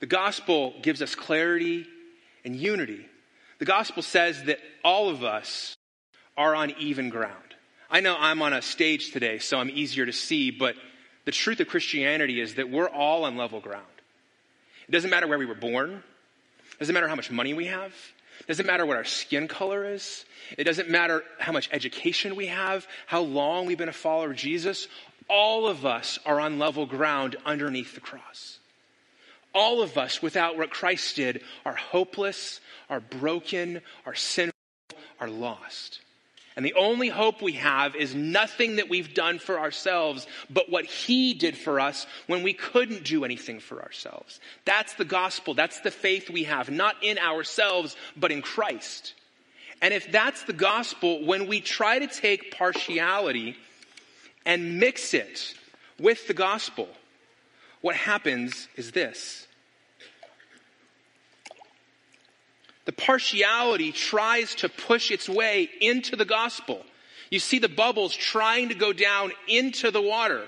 The 0.00 0.06
gospel 0.06 0.74
gives 0.82 1.02
us 1.02 1.14
clarity 1.14 1.86
and 2.44 2.56
unity. 2.56 3.06
The 3.58 3.66
gospel 3.66 4.02
says 4.02 4.42
that 4.44 4.58
all 4.82 5.10
of 5.10 5.22
us 5.22 5.76
are 6.36 6.54
on 6.54 6.72
even 6.78 7.10
ground. 7.10 7.34
I 7.90 8.00
know 8.00 8.16
I'm 8.18 8.40
on 8.40 8.52
a 8.52 8.62
stage 8.62 9.12
today, 9.12 9.38
so 9.38 9.58
I'm 9.58 9.68
easier 9.68 10.06
to 10.06 10.12
see, 10.12 10.50
but 10.50 10.74
the 11.24 11.32
truth 11.32 11.60
of 11.60 11.68
Christianity 11.68 12.40
is 12.40 12.54
that 12.54 12.70
we're 12.70 12.88
all 12.88 13.24
on 13.24 13.36
level 13.36 13.60
ground. 13.60 13.84
It 14.88 14.92
doesn't 14.92 15.10
matter 15.10 15.26
where 15.26 15.38
we 15.38 15.46
were 15.46 15.54
born. 15.54 15.90
It 15.92 16.78
doesn't 16.78 16.94
matter 16.94 17.08
how 17.08 17.14
much 17.14 17.30
money 17.30 17.52
we 17.52 17.66
have. 17.66 17.92
It 18.40 18.46
doesn't 18.46 18.66
matter 18.66 18.86
what 18.86 18.96
our 18.96 19.04
skin 19.04 19.48
color 19.48 19.84
is. 19.84 20.24
It 20.58 20.64
doesn't 20.64 20.88
matter 20.88 21.22
how 21.38 21.52
much 21.52 21.68
education 21.72 22.36
we 22.36 22.46
have, 22.46 22.86
how 23.06 23.20
long 23.20 23.66
we've 23.66 23.78
been 23.78 23.88
a 23.88 23.92
follower 23.92 24.30
of 24.30 24.36
Jesus. 24.36 24.88
All 25.28 25.68
of 25.68 25.86
us 25.86 26.18
are 26.26 26.40
on 26.40 26.58
level 26.58 26.86
ground 26.86 27.36
underneath 27.44 27.94
the 27.94 28.00
cross. 28.00 28.58
All 29.54 29.82
of 29.82 29.98
us, 29.98 30.22
without 30.22 30.56
what 30.56 30.70
Christ 30.70 31.16
did, 31.16 31.42
are 31.64 31.74
hopeless, 31.74 32.60
are 32.88 33.00
broken, 33.00 33.82
are 34.06 34.14
sinful, 34.14 34.54
are 35.18 35.28
lost. 35.28 36.00
And 36.60 36.66
the 36.66 36.74
only 36.74 37.08
hope 37.08 37.40
we 37.40 37.54
have 37.54 37.96
is 37.96 38.14
nothing 38.14 38.76
that 38.76 38.90
we've 38.90 39.14
done 39.14 39.38
for 39.38 39.58
ourselves, 39.58 40.26
but 40.50 40.68
what 40.68 40.84
He 40.84 41.32
did 41.32 41.56
for 41.56 41.80
us 41.80 42.06
when 42.26 42.42
we 42.42 42.52
couldn't 42.52 43.02
do 43.02 43.24
anything 43.24 43.60
for 43.60 43.80
ourselves. 43.80 44.40
That's 44.66 44.92
the 44.92 45.06
gospel. 45.06 45.54
That's 45.54 45.80
the 45.80 45.90
faith 45.90 46.28
we 46.28 46.44
have, 46.44 46.68
not 46.68 46.96
in 47.02 47.16
ourselves, 47.16 47.96
but 48.14 48.30
in 48.30 48.42
Christ. 48.42 49.14
And 49.80 49.94
if 49.94 50.12
that's 50.12 50.42
the 50.42 50.52
gospel, 50.52 51.24
when 51.24 51.46
we 51.46 51.62
try 51.62 51.98
to 51.98 52.06
take 52.06 52.54
partiality 52.54 53.56
and 54.44 54.78
mix 54.78 55.14
it 55.14 55.54
with 55.98 56.28
the 56.28 56.34
gospel, 56.34 56.88
what 57.80 57.96
happens 57.96 58.68
is 58.76 58.92
this 58.92 59.46
The 62.90 62.96
partiality 62.96 63.92
tries 63.92 64.56
to 64.56 64.68
push 64.68 65.12
its 65.12 65.28
way 65.28 65.70
into 65.80 66.16
the 66.16 66.24
gospel. 66.24 66.84
You 67.30 67.38
see 67.38 67.60
the 67.60 67.68
bubbles 67.68 68.12
trying 68.12 68.70
to 68.70 68.74
go 68.74 68.92
down 68.92 69.30
into 69.46 69.92
the 69.92 70.02
water. 70.02 70.44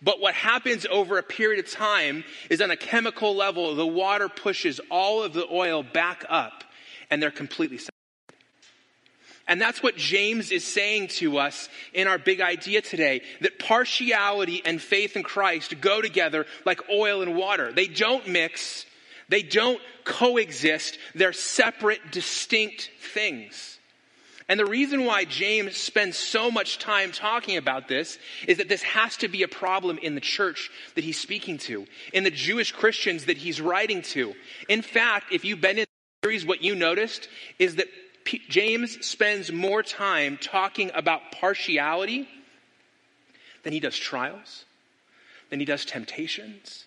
But 0.00 0.20
what 0.20 0.34
happens 0.34 0.86
over 0.88 1.18
a 1.18 1.24
period 1.24 1.64
of 1.64 1.72
time 1.72 2.22
is 2.48 2.60
on 2.60 2.70
a 2.70 2.76
chemical 2.76 3.34
level, 3.34 3.74
the 3.74 3.84
water 3.84 4.28
pushes 4.28 4.80
all 4.92 5.24
of 5.24 5.32
the 5.32 5.44
oil 5.50 5.82
back 5.82 6.24
up 6.28 6.62
and 7.10 7.20
they're 7.20 7.32
completely 7.32 7.78
separated. 7.78 8.46
And 9.48 9.60
that's 9.60 9.82
what 9.82 9.96
James 9.96 10.52
is 10.52 10.62
saying 10.62 11.08
to 11.08 11.38
us 11.38 11.68
in 11.92 12.06
our 12.06 12.18
big 12.18 12.40
idea 12.40 12.80
today 12.80 13.22
that 13.40 13.58
partiality 13.58 14.62
and 14.64 14.80
faith 14.80 15.16
in 15.16 15.24
Christ 15.24 15.80
go 15.80 16.00
together 16.00 16.46
like 16.64 16.88
oil 16.88 17.22
and 17.22 17.34
water. 17.34 17.72
They 17.72 17.88
don't 17.88 18.28
mix, 18.28 18.86
they 19.32 19.42
don't 19.42 19.80
coexist, 20.04 20.98
they're 21.14 21.32
separate, 21.32 22.12
distinct 22.12 22.90
things. 23.00 23.78
And 24.46 24.60
the 24.60 24.66
reason 24.66 25.06
why 25.06 25.24
James 25.24 25.74
spends 25.74 26.18
so 26.18 26.50
much 26.50 26.78
time 26.78 27.12
talking 27.12 27.56
about 27.56 27.88
this 27.88 28.18
is 28.46 28.58
that 28.58 28.68
this 28.68 28.82
has 28.82 29.16
to 29.18 29.28
be 29.28 29.42
a 29.42 29.48
problem 29.48 29.96
in 29.96 30.14
the 30.14 30.20
church 30.20 30.70
that 30.96 31.04
he's 31.04 31.18
speaking 31.18 31.56
to, 31.58 31.86
in 32.12 32.24
the 32.24 32.30
Jewish 32.30 32.72
Christians 32.72 33.24
that 33.24 33.38
he's 33.38 33.58
writing 33.58 34.02
to. 34.02 34.34
In 34.68 34.82
fact, 34.82 35.32
if 35.32 35.46
you've 35.46 35.62
been 35.62 35.78
in 35.78 35.86
the 35.86 36.26
series, 36.26 36.44
what 36.44 36.62
you 36.62 36.74
noticed 36.74 37.26
is 37.58 37.76
that 37.76 37.86
P- 38.24 38.42
James 38.50 39.02
spends 39.06 39.50
more 39.50 39.82
time 39.82 40.36
talking 40.36 40.90
about 40.94 41.32
partiality 41.32 42.28
than 43.62 43.72
he 43.72 43.80
does 43.80 43.96
trials, 43.96 44.66
than 45.48 45.58
he 45.58 45.64
does 45.64 45.86
temptations, 45.86 46.84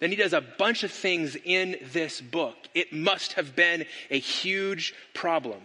than 0.00 0.10
he 0.10 0.16
does 0.16 0.32
a 0.32 0.40
bunch 0.40 0.82
of 0.82 0.90
things 0.90 1.36
in 1.36 1.76
this 1.92 2.20
book. 2.20 2.56
It 2.74 2.92
must 2.92 3.34
have 3.34 3.54
been 3.54 3.86
a 4.10 4.18
huge 4.18 4.94
problem. 5.14 5.60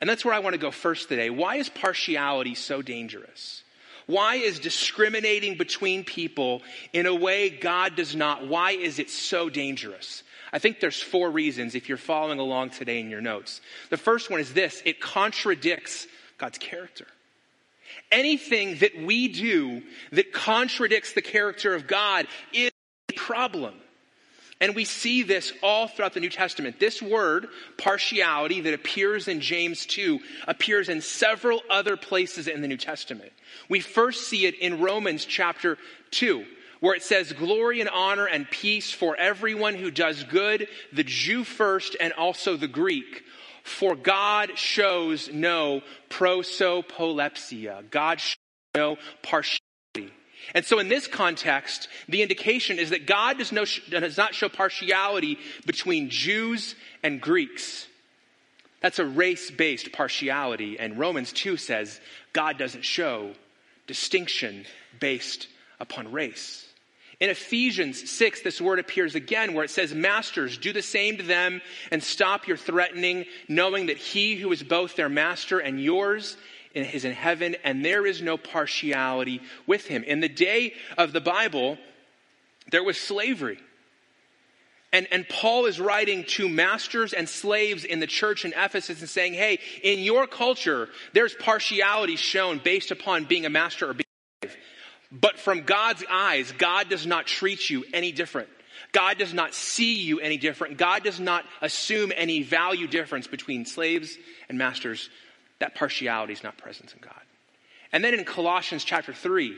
And 0.00 0.08
that's 0.08 0.24
where 0.24 0.34
I 0.34 0.38
want 0.38 0.54
to 0.54 0.60
go 0.60 0.70
first 0.70 1.08
today. 1.08 1.30
Why 1.30 1.56
is 1.56 1.68
partiality 1.68 2.54
so 2.54 2.82
dangerous? 2.82 3.62
Why 4.06 4.36
is 4.36 4.58
discriminating 4.58 5.58
between 5.58 6.02
people 6.02 6.62
in 6.92 7.06
a 7.06 7.14
way 7.14 7.50
God 7.50 7.94
does 7.94 8.16
not? 8.16 8.48
Why 8.48 8.72
is 8.72 8.98
it 8.98 9.10
so 9.10 9.50
dangerous? 9.50 10.22
I 10.50 10.58
think 10.58 10.80
there's 10.80 11.02
four 11.02 11.30
reasons 11.30 11.74
if 11.74 11.90
you're 11.90 11.98
following 11.98 12.38
along 12.38 12.70
today 12.70 13.00
in 13.00 13.10
your 13.10 13.20
notes. 13.20 13.60
The 13.90 13.98
first 13.98 14.30
one 14.30 14.40
is 14.40 14.54
this 14.54 14.82
it 14.86 15.00
contradicts 15.00 16.06
God's 16.38 16.56
character. 16.56 17.06
Anything 18.10 18.78
that 18.78 18.96
we 18.96 19.28
do 19.28 19.82
that 20.12 20.32
contradicts 20.32 21.12
the 21.12 21.20
character 21.20 21.74
of 21.74 21.86
God 21.86 22.26
is 22.54 22.70
problem. 23.18 23.74
And 24.60 24.74
we 24.74 24.84
see 24.84 25.22
this 25.22 25.52
all 25.62 25.86
throughout 25.86 26.14
the 26.14 26.20
New 26.20 26.30
Testament. 26.30 26.80
This 26.80 27.00
word, 27.02 27.48
partiality, 27.76 28.60
that 28.62 28.74
appears 28.74 29.28
in 29.28 29.40
James 29.40 29.86
2, 29.86 30.18
appears 30.48 30.88
in 30.88 31.00
several 31.00 31.62
other 31.70 31.96
places 31.96 32.48
in 32.48 32.60
the 32.60 32.68
New 32.68 32.76
Testament. 32.76 33.32
We 33.68 33.80
first 33.80 34.28
see 34.28 34.46
it 34.46 34.58
in 34.58 34.80
Romans 34.80 35.24
chapter 35.24 35.78
2, 36.12 36.44
where 36.80 36.94
it 36.94 37.02
says, 37.02 37.32
Glory 37.32 37.80
and 37.80 37.90
honor 37.90 38.26
and 38.26 38.50
peace 38.50 38.90
for 38.90 39.14
everyone 39.16 39.76
who 39.76 39.92
does 39.92 40.24
good, 40.24 40.66
the 40.92 41.04
Jew 41.04 41.44
first 41.44 41.96
and 42.00 42.12
also 42.14 42.56
the 42.56 42.66
Greek. 42.66 43.22
For 43.62 43.94
God 43.94 44.58
shows 44.58 45.30
no 45.32 45.82
prosopolepsia. 46.08 47.90
God 47.90 48.18
shows 48.18 48.36
no 48.74 48.96
partiality. 49.22 49.57
And 50.54 50.64
so 50.64 50.78
in 50.78 50.88
this 50.88 51.06
context, 51.06 51.88
the 52.08 52.22
indication 52.22 52.78
is 52.78 52.90
that 52.90 53.06
God 53.06 53.38
does, 53.38 53.52
no, 53.52 53.64
does 53.90 54.16
not 54.16 54.34
show 54.34 54.48
partiality 54.48 55.38
between 55.66 56.10
Jews 56.10 56.74
and 57.02 57.20
Greeks. 57.20 57.86
That's 58.80 58.98
a 58.98 59.04
race 59.04 59.50
based 59.50 59.92
partiality. 59.92 60.78
And 60.78 60.98
Romans 60.98 61.32
2 61.32 61.56
says 61.56 62.00
God 62.32 62.58
doesn't 62.58 62.84
show 62.84 63.32
distinction 63.86 64.64
based 65.00 65.48
upon 65.80 66.12
race. 66.12 66.64
In 67.20 67.30
Ephesians 67.30 68.08
6, 68.08 68.42
this 68.42 68.60
word 68.60 68.78
appears 68.78 69.16
again 69.16 69.52
where 69.52 69.64
it 69.64 69.70
says, 69.70 69.92
Masters, 69.92 70.56
do 70.56 70.72
the 70.72 70.82
same 70.82 71.16
to 71.16 71.24
them 71.24 71.60
and 71.90 72.00
stop 72.00 72.46
your 72.46 72.56
threatening, 72.56 73.24
knowing 73.48 73.86
that 73.86 73.96
he 73.96 74.36
who 74.36 74.52
is 74.52 74.62
both 74.62 74.94
their 74.94 75.08
master 75.08 75.58
and 75.58 75.80
yours 75.82 76.36
is 76.84 77.04
in 77.04 77.12
heaven, 77.12 77.56
and 77.64 77.84
there 77.84 78.06
is 78.06 78.22
no 78.22 78.36
partiality 78.36 79.40
with 79.66 79.86
him. 79.86 80.02
In 80.04 80.20
the 80.20 80.28
day 80.28 80.74
of 80.96 81.12
the 81.12 81.20
Bible, 81.20 81.78
there 82.70 82.84
was 82.84 82.98
slavery. 82.98 83.58
And, 84.92 85.06
and 85.12 85.28
Paul 85.28 85.66
is 85.66 85.78
writing 85.78 86.24
to 86.28 86.48
masters 86.48 87.12
and 87.12 87.28
slaves 87.28 87.84
in 87.84 88.00
the 88.00 88.06
church 88.06 88.44
in 88.44 88.54
Ephesus 88.56 89.00
and 89.00 89.08
saying, 89.08 89.34
hey, 89.34 89.58
in 89.82 89.98
your 89.98 90.26
culture, 90.26 90.88
there's 91.12 91.34
partiality 91.34 92.16
shown 92.16 92.58
based 92.58 92.90
upon 92.90 93.24
being 93.24 93.44
a 93.44 93.50
master 93.50 93.90
or 93.90 93.92
being 93.92 94.04
a 94.42 94.46
slave. 94.46 94.56
But 95.12 95.38
from 95.38 95.62
God's 95.62 96.04
eyes, 96.10 96.52
God 96.56 96.88
does 96.88 97.06
not 97.06 97.26
treat 97.26 97.68
you 97.68 97.84
any 97.92 98.12
different. 98.12 98.48
God 98.92 99.18
does 99.18 99.34
not 99.34 99.52
see 99.52 100.00
you 100.00 100.20
any 100.20 100.38
different. 100.38 100.78
God 100.78 101.02
does 101.04 101.20
not 101.20 101.44
assume 101.60 102.10
any 102.16 102.42
value 102.42 102.86
difference 102.86 103.26
between 103.26 103.66
slaves 103.66 104.16
and 104.48 104.56
masters 104.56 105.10
that 105.60 105.74
partiality 105.74 106.32
is 106.32 106.42
not 106.42 106.58
present 106.58 106.92
in 106.92 107.00
God. 107.00 107.20
And 107.92 108.04
then 108.04 108.14
in 108.14 108.24
Colossians 108.24 108.84
chapter 108.84 109.12
3, 109.12 109.56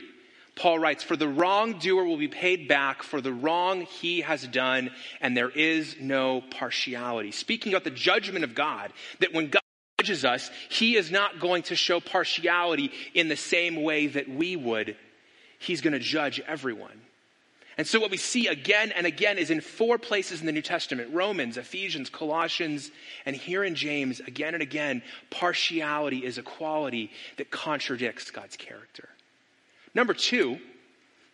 Paul 0.55 0.79
writes, 0.79 1.03
For 1.03 1.15
the 1.15 1.27
wrongdoer 1.27 2.05
will 2.05 2.17
be 2.17 2.27
paid 2.27 2.67
back 2.67 3.03
for 3.03 3.21
the 3.21 3.33
wrong 3.33 3.81
he 3.81 4.21
has 4.21 4.45
done, 4.47 4.91
and 5.19 5.35
there 5.35 5.49
is 5.49 5.95
no 5.99 6.41
partiality. 6.41 7.31
Speaking 7.31 7.73
about 7.73 7.83
the 7.83 7.91
judgment 7.91 8.43
of 8.43 8.55
God, 8.55 8.91
that 9.19 9.33
when 9.33 9.49
God 9.49 9.61
judges 9.99 10.25
us, 10.25 10.49
he 10.69 10.95
is 10.95 11.11
not 11.11 11.39
going 11.39 11.63
to 11.63 11.75
show 11.75 11.99
partiality 11.99 12.91
in 13.13 13.27
the 13.27 13.37
same 13.37 13.81
way 13.83 14.07
that 14.07 14.29
we 14.29 14.55
would. 14.55 14.97
He's 15.59 15.81
going 15.81 15.93
to 15.93 15.99
judge 15.99 16.39
everyone. 16.39 16.99
And 17.77 17.87
so, 17.87 17.99
what 17.99 18.11
we 18.11 18.17
see 18.17 18.47
again 18.47 18.91
and 18.91 19.07
again 19.07 19.37
is 19.37 19.49
in 19.49 19.61
four 19.61 19.97
places 19.97 20.41
in 20.41 20.45
the 20.45 20.51
New 20.51 20.61
Testament 20.61 21.13
Romans, 21.13 21.57
Ephesians, 21.57 22.09
Colossians, 22.09 22.91
and 23.25 23.35
here 23.35 23.63
in 23.63 23.75
James, 23.75 24.19
again 24.19 24.53
and 24.53 24.61
again, 24.61 25.01
partiality 25.29 26.25
is 26.25 26.37
a 26.37 26.43
quality 26.43 27.11
that 27.37 27.49
contradicts 27.49 28.29
God's 28.29 28.57
character. 28.57 29.07
Number 29.93 30.13
two, 30.13 30.59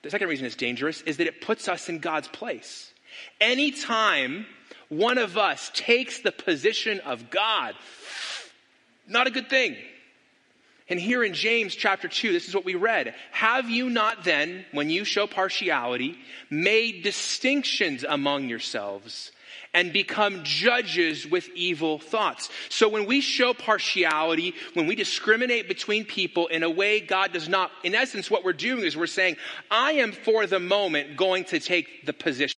the 0.04 0.10
second 0.10 0.30
reason 0.30 0.46
it's 0.46 0.56
dangerous 0.56 1.02
is 1.02 1.18
that 1.18 1.28
it 1.28 1.42
puts 1.42 1.68
us 1.68 1.90
in 1.90 2.00
God's 2.00 2.28
place. 2.28 2.94
Anytime 3.42 4.46
one 4.90 5.18
of 5.18 5.38
us 5.38 5.72
takes 5.74 6.20
the 6.20 6.32
position 6.32 7.00
of 7.02 7.30
God, 7.30 7.74
not 9.08 9.28
a 9.28 9.32
good 9.32 9.50
thing. 9.50 9.76
And 10.90 11.00
here 11.00 11.24
in 11.24 11.34
James 11.34 11.76
chapter 11.76 12.08
2, 12.08 12.32
this 12.32 12.48
is 12.48 12.56
what 12.56 12.64
we 12.64 12.76
read. 12.76 13.14
Have 13.32 13.70
you 13.70 13.90
not 13.90 14.24
then, 14.24 14.66
when 14.72 14.90
you 14.90 15.04
show 15.04 15.28
partiality, 15.28 16.18
made 16.50 17.04
distinctions 17.04 18.06
among 18.08 18.48
yourselves 18.48 19.34
and 19.74 19.92
become 19.92 20.46
judges 20.46 21.28
with 21.28 21.50
evil 21.56 22.00
thoughts? 22.00 22.50
So 22.70 22.88
when 22.88 23.06
we 23.06 23.20
show 23.20 23.54
partiality, 23.54 24.54
when 24.76 24.88
we 24.88 24.96
discriminate 24.96 25.68
between 25.68 26.06
people 26.06 26.48
in 26.48 26.64
a 26.64 26.70
way 26.70 27.02
God 27.02 27.34
does 27.34 27.50
not, 27.50 27.70
in 27.84 27.94
essence, 27.94 28.32
what 28.32 28.46
we're 28.46 28.54
doing 28.54 28.86
is 28.86 28.96
we're 28.96 29.08
saying, 29.08 29.36
I 29.70 29.94
am 29.94 30.14
for 30.14 30.48
the 30.48 30.60
moment 30.60 31.18
going 31.18 31.44
to 31.46 31.60
take 31.60 32.06
the 32.06 32.14
position 32.14 32.56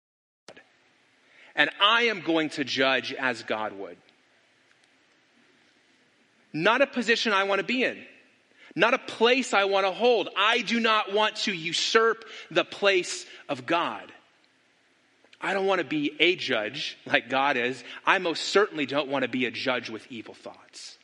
and 1.56 1.70
I 1.82 2.04
am 2.04 2.22
going 2.22 2.50
to 2.52 2.66
judge 2.66 3.14
as 3.14 3.42
God 3.44 3.72
would. 3.72 3.98
Not 6.52 6.82
a 6.82 6.88
position 6.88 7.32
I 7.32 7.46
want 7.46 7.60
to 7.60 7.66
be 7.66 7.86
in 7.86 7.98
not 8.78 8.94
a 8.94 9.00
place 9.00 9.54
I 9.54 9.66
want 9.66 9.88
to 9.88 9.92
hold. 9.92 10.30
I 10.38 10.62
do 10.62 10.80
not 10.80 11.12
want 11.12 11.36
to 11.38 11.52
usurp 11.52 12.24
the 12.52 12.64
place 12.64 13.26
of 13.50 13.66
God. 13.66 14.12
I 15.42 15.54
don't 15.54 15.66
want 15.66 15.80
to 15.80 15.86
be 15.86 16.16
a 16.20 16.36
judge 16.36 16.96
like 17.06 17.28
God 17.28 17.58
is. 17.58 17.84
I 18.06 18.20
most 18.20 18.44
certainly 18.44 18.86
don't 18.86 19.10
want 19.10 19.24
to 19.24 19.30
be 19.30 19.46
a 19.46 19.52
judge 19.52 19.90
with 19.90 20.06
evil 20.12 20.36
thoughts. 20.36 20.98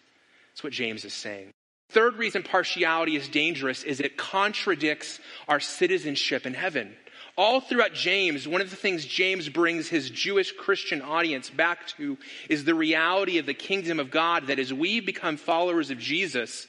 That's 0.52 0.64
what 0.64 0.74
James 0.74 1.04
is 1.04 1.14
saying. 1.14 1.52
Third 1.90 2.18
reason 2.18 2.44
partiality 2.44 3.16
is 3.16 3.28
dangerous 3.28 3.84
is 3.84 4.00
it 4.00 4.18
contradicts 4.18 5.20
our 5.48 5.60
citizenship 5.60 6.46
in 6.46 6.54
heaven. 6.54 6.96
All 7.36 7.60
throughout 7.60 7.96
James, 7.96 8.48
one 8.48 8.62
of 8.62 8.70
the 8.70 8.76
things 8.76 9.06
James 9.06 9.50
brings 9.50 9.88
his 9.88 10.12
Jewish 10.12 10.52
Christian 10.52 11.02
audience 11.02 11.50
back 11.50 11.88
to 11.98 12.20
is 12.48 12.64
the 12.64 12.76
reality 12.76 13.40
of 13.40 13.48
the 13.48 13.56
kingdom 13.56 14.00
of 14.00 14.12
God 14.12 14.48
that 14.48 14.60
as 14.60 14.72
we 14.72 15.00
become 15.00 15.38
followers 15.38 15.90
of 15.90 15.98
Jesus, 15.98 16.68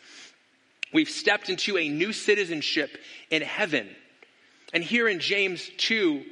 We've 0.95 1.11
stepped 1.11 1.51
into 1.51 1.77
a 1.77 1.89
new 1.89 2.13
citizenship 2.13 2.97
in 3.29 3.43
heaven. 3.43 3.91
And 4.73 4.83
here 4.83 5.09
in 5.09 5.19
James 5.19 5.69
2, 5.77 6.23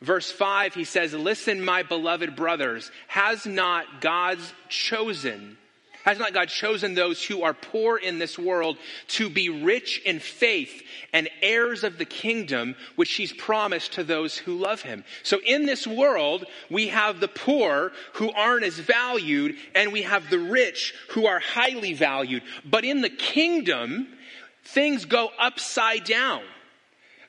verse 0.00 0.30
5, 0.30 0.74
he 0.74 0.84
says, 0.84 1.12
Listen, 1.12 1.62
my 1.62 1.82
beloved 1.82 2.36
brothers, 2.36 2.92
has 3.08 3.44
not 3.44 4.00
God's 4.00 4.54
chosen 4.68 5.58
has 6.04 6.18
not 6.18 6.34
God 6.34 6.48
chosen 6.48 6.94
those 6.94 7.24
who 7.24 7.42
are 7.42 7.54
poor 7.54 7.96
in 7.96 8.18
this 8.18 8.38
world 8.38 8.76
to 9.08 9.30
be 9.30 9.48
rich 9.48 10.02
in 10.04 10.20
faith 10.20 10.82
and 11.14 11.30
heirs 11.40 11.82
of 11.82 11.96
the 11.96 12.04
kingdom 12.04 12.76
which 12.94 13.14
he's 13.14 13.32
promised 13.32 13.94
to 13.94 14.04
those 14.04 14.36
who 14.36 14.54
love 14.54 14.82
him? 14.82 15.02
So 15.22 15.40
in 15.44 15.64
this 15.64 15.86
world, 15.86 16.44
we 16.70 16.88
have 16.88 17.20
the 17.20 17.28
poor 17.28 17.92
who 18.14 18.30
aren't 18.30 18.64
as 18.64 18.78
valued 18.78 19.56
and 19.74 19.92
we 19.92 20.02
have 20.02 20.28
the 20.28 20.38
rich 20.38 20.94
who 21.10 21.26
are 21.26 21.40
highly 21.40 21.94
valued. 21.94 22.42
But 22.66 22.84
in 22.84 23.00
the 23.00 23.08
kingdom, 23.08 24.08
things 24.62 25.06
go 25.06 25.30
upside 25.38 26.04
down. 26.04 26.42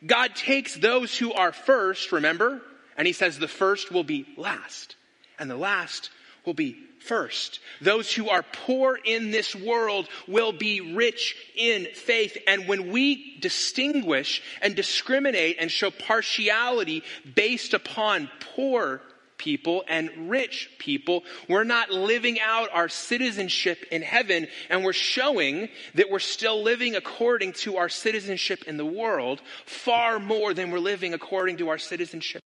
God 0.06 0.36
takes 0.36 0.76
those 0.76 1.18
who 1.18 1.32
are 1.32 1.54
first, 1.54 2.12
remember? 2.12 2.62
And 2.98 3.08
he 3.08 3.14
says 3.14 3.40
the 3.40 3.48
first 3.48 3.90
will 3.90 4.04
be 4.04 4.26
last 4.36 4.98
and 5.40 5.50
the 5.50 5.56
last 5.56 6.10
will 6.46 6.54
be 6.54 6.78
first. 7.06 7.60
Those 7.82 8.12
who 8.12 8.30
are 8.30 8.44
poor 8.44 9.00
in 9.04 9.32
this 9.32 9.56
world 9.56 10.08
will 10.28 10.52
be 10.52 10.96
rich 10.96 11.36
in 11.56 11.88
faith. 11.94 12.38
And 12.48 12.68
when 12.68 12.92
we 12.92 13.38
distinguish 13.40 14.42
and 14.62 14.76
discriminate 14.76 15.58
and 15.60 15.72
show 15.72 15.92
partiality 15.92 17.04
based 17.36 17.74
upon 17.74 18.30
poor 18.56 19.02
people 19.38 19.84
and 19.88 20.30
rich 20.30 20.70
people, 20.80 21.24
we're 21.50 21.66
not 21.66 21.92
living 21.92 22.40
out 22.40 22.70
our 22.74 22.90
citizenship 22.90 23.84
in 23.92 24.02
heaven 24.02 24.48
and 24.70 24.84
we're 24.84 24.94
showing 24.94 25.70
that 25.96 26.10
we're 26.10 26.20
still 26.20 26.64
living 26.64 26.96
according 26.96 27.54
to 27.54 27.78
our 27.78 27.90
citizenship 27.90 28.64
in 28.66 28.78
the 28.78 28.86
world 28.86 29.42
far 29.66 30.20
more 30.20 30.54
than 30.54 30.72
we're 30.72 30.80
living 30.80 31.14
according 31.14 31.58
to 31.58 31.70
our 31.70 31.78
citizenship 31.78 32.42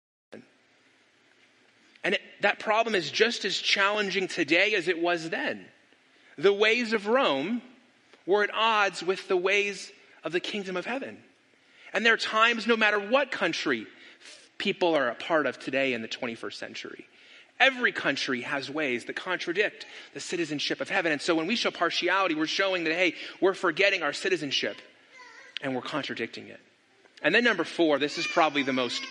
and 2.03 2.15
it, 2.15 2.21
that 2.41 2.59
problem 2.59 2.95
is 2.95 3.11
just 3.11 3.45
as 3.45 3.57
challenging 3.57 4.27
today 4.27 4.73
as 4.75 4.87
it 4.87 5.01
was 5.01 5.29
then. 5.29 5.65
The 6.37 6.53
ways 6.53 6.93
of 6.93 7.07
Rome 7.07 7.61
were 8.25 8.43
at 8.43 8.53
odds 8.53 9.03
with 9.03 9.27
the 9.27 9.37
ways 9.37 9.91
of 10.23 10.31
the 10.31 10.39
kingdom 10.39 10.77
of 10.77 10.85
heaven. 10.85 11.17
And 11.93 12.05
there 12.05 12.13
are 12.13 12.17
times, 12.17 12.67
no 12.67 12.77
matter 12.77 12.99
what 12.99 13.31
country 13.31 13.87
people 14.57 14.95
are 14.95 15.09
a 15.09 15.15
part 15.15 15.45
of 15.45 15.59
today 15.59 15.93
in 15.93 16.01
the 16.01 16.07
21st 16.07 16.53
century, 16.53 17.07
every 17.59 17.91
country 17.91 18.41
has 18.41 18.69
ways 18.69 19.05
that 19.05 19.15
contradict 19.15 19.85
the 20.13 20.19
citizenship 20.19 20.79
of 20.79 20.89
heaven. 20.89 21.11
And 21.11 21.21
so 21.21 21.35
when 21.35 21.47
we 21.47 21.55
show 21.55 21.71
partiality, 21.71 22.35
we're 22.35 22.45
showing 22.45 22.85
that, 22.85 22.93
hey, 22.93 23.15
we're 23.41 23.53
forgetting 23.53 24.03
our 24.03 24.13
citizenship 24.13 24.77
and 25.61 25.75
we're 25.75 25.81
contradicting 25.81 26.47
it. 26.47 26.59
And 27.21 27.35
then, 27.35 27.43
number 27.43 27.65
four, 27.65 27.99
this 27.99 28.17
is 28.17 28.25
probably 28.25 28.63
the 28.63 28.71
most 28.71 29.03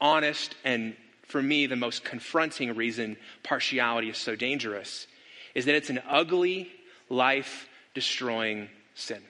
honest 0.00 0.54
and 0.64 0.94
for 1.26 1.42
me, 1.42 1.66
the 1.66 1.76
most 1.76 2.04
confronting 2.04 2.74
reason 2.74 3.16
partiality 3.42 4.10
is 4.10 4.18
so 4.18 4.36
dangerous 4.36 5.06
is 5.54 5.64
that 5.66 5.74
it's 5.74 5.90
an 5.90 6.02
ugly, 6.08 6.70
life 7.08 7.68
destroying 7.94 8.68
sin. 8.94 9.22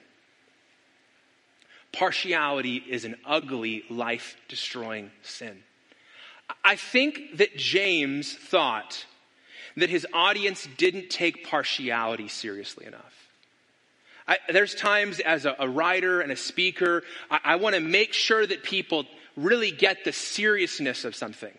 Partiality 1.91 2.77
is 2.77 3.05
an 3.05 3.15
ugly, 3.25 3.83
life 3.89 4.35
destroying 4.49 5.11
sin. 5.21 5.63
I 6.63 6.75
think 6.75 7.37
that 7.37 7.57
James 7.57 8.33
thought 8.33 9.05
that 9.77 9.89
his 9.89 10.05
audience 10.13 10.67
didn't 10.77 11.09
take 11.09 11.47
partiality 11.47 12.27
seriously 12.27 12.85
enough. 12.85 13.29
I, 14.27 14.37
there's 14.49 14.73
times 14.73 15.19
as 15.19 15.45
a, 15.45 15.55
a, 15.59 15.69
writer 15.69 16.21
and 16.21 16.31
a 16.31 16.35
speaker, 16.35 17.03
I, 17.29 17.39
I 17.43 17.55
want 17.57 17.75
to 17.75 17.81
make 17.81 18.13
sure 18.13 18.45
that 18.45 18.63
people 18.63 19.05
really 19.35 19.71
get 19.71 20.03
the 20.03 20.11
seriousness 20.11 21.05
of 21.05 21.15
something. 21.15 21.53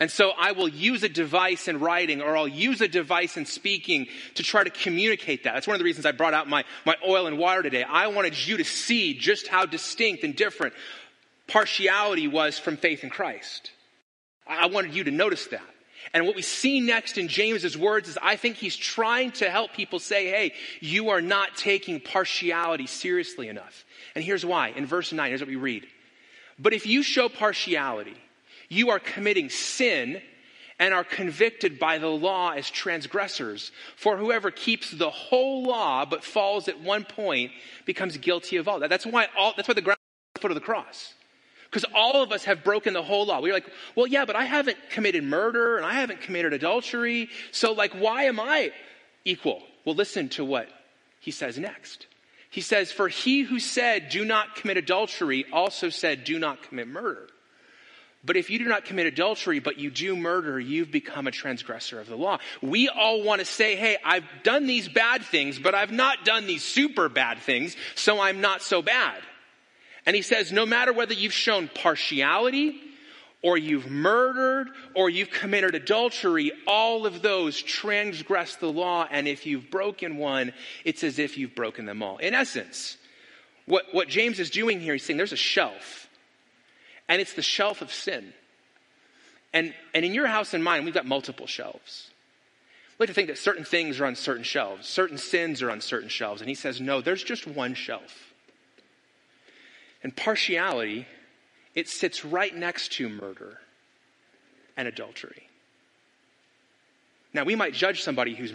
And 0.00 0.10
so 0.10 0.30
I 0.30 0.52
will 0.52 0.68
use 0.68 1.02
a 1.02 1.10
device 1.10 1.68
in 1.68 1.78
writing 1.78 2.22
or 2.22 2.34
I'll 2.34 2.48
use 2.48 2.80
a 2.80 2.88
device 2.88 3.36
in 3.36 3.44
speaking 3.44 4.06
to 4.36 4.42
try 4.42 4.64
to 4.64 4.70
communicate 4.70 5.44
that. 5.44 5.52
That's 5.52 5.66
one 5.66 5.74
of 5.74 5.78
the 5.78 5.84
reasons 5.84 6.06
I 6.06 6.12
brought 6.12 6.32
out 6.32 6.48
my, 6.48 6.64
my 6.86 6.96
oil 7.06 7.26
and 7.26 7.36
water 7.36 7.62
today. 7.62 7.82
I 7.82 8.06
wanted 8.06 8.34
you 8.48 8.56
to 8.56 8.64
see 8.64 9.12
just 9.12 9.46
how 9.46 9.66
distinct 9.66 10.24
and 10.24 10.34
different 10.34 10.72
partiality 11.46 12.28
was 12.28 12.58
from 12.58 12.78
faith 12.78 13.04
in 13.04 13.10
Christ. 13.10 13.72
I 14.48 14.66
wanted 14.66 14.94
you 14.94 15.04
to 15.04 15.10
notice 15.10 15.46
that. 15.48 15.60
And 16.14 16.26
what 16.26 16.34
we 16.34 16.42
see 16.42 16.80
next 16.80 17.18
in 17.18 17.28
James's 17.28 17.76
words 17.76 18.08
is 18.08 18.18
I 18.20 18.36
think 18.36 18.56
he's 18.56 18.76
trying 18.76 19.32
to 19.32 19.50
help 19.50 19.74
people 19.74 19.98
say, 19.98 20.28
hey, 20.30 20.54
you 20.80 21.10
are 21.10 21.20
not 21.20 21.56
taking 21.56 22.00
partiality 22.00 22.86
seriously 22.86 23.48
enough. 23.48 23.84
And 24.14 24.24
here's 24.24 24.46
why. 24.46 24.68
In 24.68 24.86
verse 24.86 25.12
9, 25.12 25.28
here's 25.28 25.42
what 25.42 25.48
we 25.48 25.56
read. 25.56 25.86
But 26.58 26.72
if 26.72 26.86
you 26.86 27.02
show 27.02 27.28
partiality, 27.28 28.16
you 28.70 28.90
are 28.90 28.98
committing 28.98 29.50
sin 29.50 30.22
and 30.78 30.94
are 30.94 31.04
convicted 31.04 31.78
by 31.78 31.98
the 31.98 32.08
law 32.08 32.52
as 32.52 32.70
transgressors. 32.70 33.70
For 33.96 34.16
whoever 34.16 34.50
keeps 34.50 34.90
the 34.90 35.10
whole 35.10 35.64
law 35.64 36.06
but 36.06 36.24
falls 36.24 36.68
at 36.68 36.80
one 36.80 37.04
point 37.04 37.52
becomes 37.84 38.16
guilty 38.16 38.56
of 38.56 38.66
all 38.66 38.80
that. 38.80 38.88
That's 38.88 39.04
why 39.04 39.28
all, 39.36 39.52
that's 39.54 39.68
why 39.68 39.74
the 39.74 39.82
ground 39.82 39.98
is 39.98 40.34
the 40.36 40.40
foot 40.40 40.50
of 40.52 40.54
the 40.54 40.62
cross. 40.62 41.12
Because 41.64 41.84
all 41.94 42.22
of 42.22 42.32
us 42.32 42.44
have 42.44 42.64
broken 42.64 42.94
the 42.94 43.02
whole 43.02 43.26
law. 43.26 43.40
We're 43.40 43.52
like, 43.52 43.70
well, 43.94 44.06
yeah, 44.06 44.24
but 44.24 44.34
I 44.34 44.44
haven't 44.44 44.78
committed 44.90 45.22
murder 45.22 45.76
and 45.76 45.84
I 45.84 45.94
haven't 45.94 46.22
committed 46.22 46.52
adultery. 46.52 47.28
So, 47.52 47.72
like, 47.72 47.92
why 47.92 48.24
am 48.24 48.40
I 48.40 48.72
equal? 49.24 49.62
Well, 49.84 49.94
listen 49.94 50.30
to 50.30 50.44
what 50.44 50.68
he 51.20 51.30
says 51.30 51.58
next. 51.58 52.06
He 52.48 52.60
says, 52.60 52.90
For 52.90 53.06
he 53.08 53.42
who 53.42 53.60
said, 53.60 54.08
Do 54.08 54.24
not 54.24 54.56
commit 54.56 54.78
adultery, 54.78 55.44
also 55.52 55.90
said, 55.90 56.24
Do 56.24 56.38
not 56.38 56.62
commit 56.62 56.88
murder. 56.88 57.28
But 58.22 58.36
if 58.36 58.50
you 58.50 58.58
do 58.58 58.66
not 58.66 58.84
commit 58.84 59.06
adultery, 59.06 59.60
but 59.60 59.78
you 59.78 59.90
do 59.90 60.14
murder, 60.14 60.60
you've 60.60 60.90
become 60.90 61.26
a 61.26 61.30
transgressor 61.30 62.00
of 62.00 62.06
the 62.06 62.16
law. 62.16 62.38
We 62.60 62.88
all 62.88 63.22
want 63.22 63.40
to 63.40 63.46
say, 63.46 63.76
hey, 63.76 63.96
I've 64.04 64.24
done 64.42 64.66
these 64.66 64.88
bad 64.88 65.22
things, 65.22 65.58
but 65.58 65.74
I've 65.74 65.92
not 65.92 66.24
done 66.24 66.46
these 66.46 66.62
super 66.62 67.08
bad 67.08 67.38
things, 67.38 67.76
so 67.94 68.20
I'm 68.20 68.42
not 68.42 68.60
so 68.60 68.82
bad. 68.82 69.22
And 70.04 70.14
he 70.14 70.20
says, 70.22 70.52
no 70.52 70.66
matter 70.66 70.92
whether 70.92 71.14
you've 71.14 71.32
shown 71.32 71.68
partiality, 71.68 72.78
or 73.42 73.56
you've 73.56 73.90
murdered, 73.90 74.68
or 74.94 75.08
you've 75.08 75.30
committed 75.30 75.74
adultery, 75.74 76.52
all 76.66 77.06
of 77.06 77.22
those 77.22 77.60
transgress 77.62 78.56
the 78.56 78.70
law, 78.70 79.06
and 79.10 79.26
if 79.26 79.46
you've 79.46 79.70
broken 79.70 80.18
one, 80.18 80.52
it's 80.84 81.02
as 81.02 81.18
if 81.18 81.38
you've 81.38 81.54
broken 81.54 81.86
them 81.86 82.02
all. 82.02 82.18
In 82.18 82.34
essence, 82.34 82.98
what, 83.64 83.86
what 83.92 84.08
James 84.08 84.40
is 84.40 84.50
doing 84.50 84.78
here, 84.78 84.92
he's 84.92 85.04
saying 85.04 85.16
there's 85.16 85.32
a 85.32 85.36
shelf 85.36 85.99
and 87.10 87.20
it's 87.20 87.34
the 87.34 87.42
shelf 87.42 87.82
of 87.82 87.92
sin. 87.92 88.32
And, 89.52 89.74
and 89.92 90.04
in 90.04 90.14
your 90.14 90.28
house 90.28 90.54
and 90.54 90.62
mine, 90.62 90.84
we've 90.84 90.94
got 90.94 91.04
multiple 91.04 91.48
shelves. 91.48 92.08
We 92.96 93.04
like 93.04 93.08
to 93.08 93.14
think 93.14 93.28
that 93.28 93.38
certain 93.38 93.64
things 93.64 93.98
are 94.00 94.06
on 94.06 94.14
certain 94.14 94.44
shelves, 94.44 94.86
certain 94.86 95.18
sins 95.18 95.60
are 95.60 95.72
on 95.72 95.80
certain 95.80 96.08
shelves. 96.08 96.40
And 96.40 96.48
he 96.48 96.54
says, 96.54 96.80
no, 96.80 97.00
there's 97.00 97.24
just 97.24 97.46
one 97.48 97.74
shelf. 97.74 98.32
And 100.04 100.16
partiality, 100.16 101.06
it 101.74 101.88
sits 101.88 102.24
right 102.24 102.54
next 102.54 102.92
to 102.92 103.08
murder 103.08 103.58
and 104.76 104.86
adultery. 104.86 105.48
Now, 107.34 107.44
we 107.44 107.56
might 107.56 107.74
judge 107.74 108.02
somebody 108.02 108.34
who's 108.34 108.54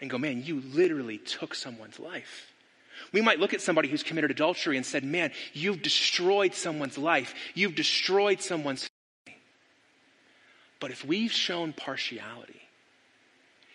and 0.00 0.10
go, 0.10 0.18
man, 0.18 0.42
you 0.44 0.60
literally 0.60 1.18
took 1.18 1.54
someone's 1.54 2.00
life. 2.00 2.51
We 3.10 3.20
might 3.20 3.40
look 3.40 3.54
at 3.54 3.60
somebody 3.60 3.88
who's 3.88 4.02
committed 4.02 4.30
adultery 4.30 4.76
and 4.76 4.86
said, 4.86 5.04
man, 5.04 5.32
you've 5.52 5.82
destroyed 5.82 6.54
someone's 6.54 6.98
life. 6.98 7.34
You've 7.54 7.74
destroyed 7.74 8.40
someone's 8.40 8.88
family. 9.26 9.40
But 10.78 10.90
if 10.90 11.04
we've 11.04 11.32
shown 11.32 11.72
partiality, 11.72 12.60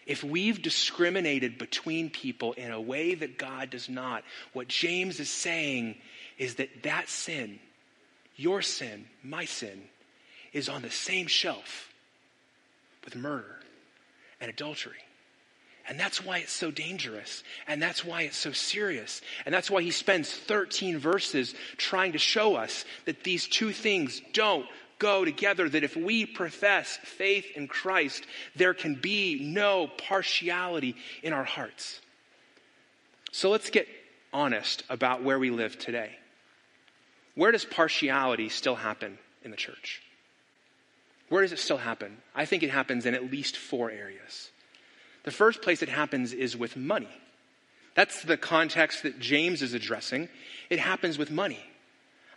if 0.05 0.23
we've 0.23 0.61
discriminated 0.61 1.57
between 1.57 2.09
people 2.09 2.53
in 2.53 2.71
a 2.71 2.79
way 2.79 3.13
that 3.15 3.37
God 3.37 3.69
does 3.69 3.89
not, 3.89 4.23
what 4.53 4.69
James 4.69 5.19
is 5.19 5.29
saying 5.29 5.97
is 6.37 6.55
that 6.55 6.83
that 6.83 7.09
sin, 7.09 7.59
your 8.35 8.61
sin, 8.61 9.05
my 9.23 9.45
sin, 9.45 9.83
is 10.53 10.69
on 10.69 10.81
the 10.81 10.91
same 10.91 11.27
shelf 11.27 11.93
with 13.03 13.15
murder 13.15 13.59
and 14.39 14.49
adultery. 14.49 14.97
And 15.87 15.97
that's 15.99 16.23
why 16.23 16.39
it's 16.39 16.51
so 16.51 16.69
dangerous. 16.69 17.43
And 17.67 17.81
that's 17.81 18.03
why 18.03 18.23
it's 18.23 18.37
so 18.37 18.51
serious. 18.51 19.21
And 19.45 19.55
that's 19.55 19.71
why 19.71 19.81
he 19.81 19.91
spends 19.91 20.31
13 20.31 20.97
verses 20.97 21.55
trying 21.77 22.11
to 22.11 22.17
show 22.17 22.55
us 22.55 22.83
that 23.05 23.23
these 23.23 23.47
two 23.47 23.71
things 23.71 24.21
don't 24.33 24.65
go 24.99 25.23
together. 25.23 25.69
That 25.69 25.85
if 25.85 25.95
we 25.95 26.25
profess 26.25 26.97
faith 27.03 27.45
in 27.55 27.67
Christ, 27.67 28.25
there 28.55 28.73
can 28.73 28.95
be 28.95 29.39
no 29.41 29.87
partiality 29.87 30.95
in 31.23 31.31
our 31.31 31.45
hearts. 31.45 32.01
So 33.31 33.49
let's 33.49 33.69
get 33.69 33.87
honest 34.33 34.83
about 34.89 35.23
where 35.23 35.39
we 35.39 35.51
live 35.51 35.79
today. 35.79 36.11
Where 37.35 37.51
does 37.51 37.63
partiality 37.63 38.49
still 38.49 38.75
happen 38.75 39.17
in 39.43 39.51
the 39.51 39.57
church? 39.57 40.01
Where 41.29 41.43
does 41.43 41.53
it 41.53 41.59
still 41.59 41.77
happen? 41.77 42.17
I 42.35 42.45
think 42.45 42.63
it 42.63 42.71
happens 42.71 43.05
in 43.05 43.13
at 43.13 43.31
least 43.31 43.55
four 43.55 43.91
areas. 43.91 44.49
The 45.27 45.31
first 45.31 45.61
place 45.61 45.81
it 45.81 45.89
happens 45.89 46.31
is 46.31 46.55
with 46.55 46.77
money. 46.77 47.09
That's 47.95 48.23
the 48.23 48.37
context 48.37 49.03
that 49.03 49.19
James 49.19 49.61
is 49.61 49.73
addressing. 49.73 50.29
It 50.69 50.79
happens 50.79 51.17
with 51.17 51.31
money. 51.31 51.59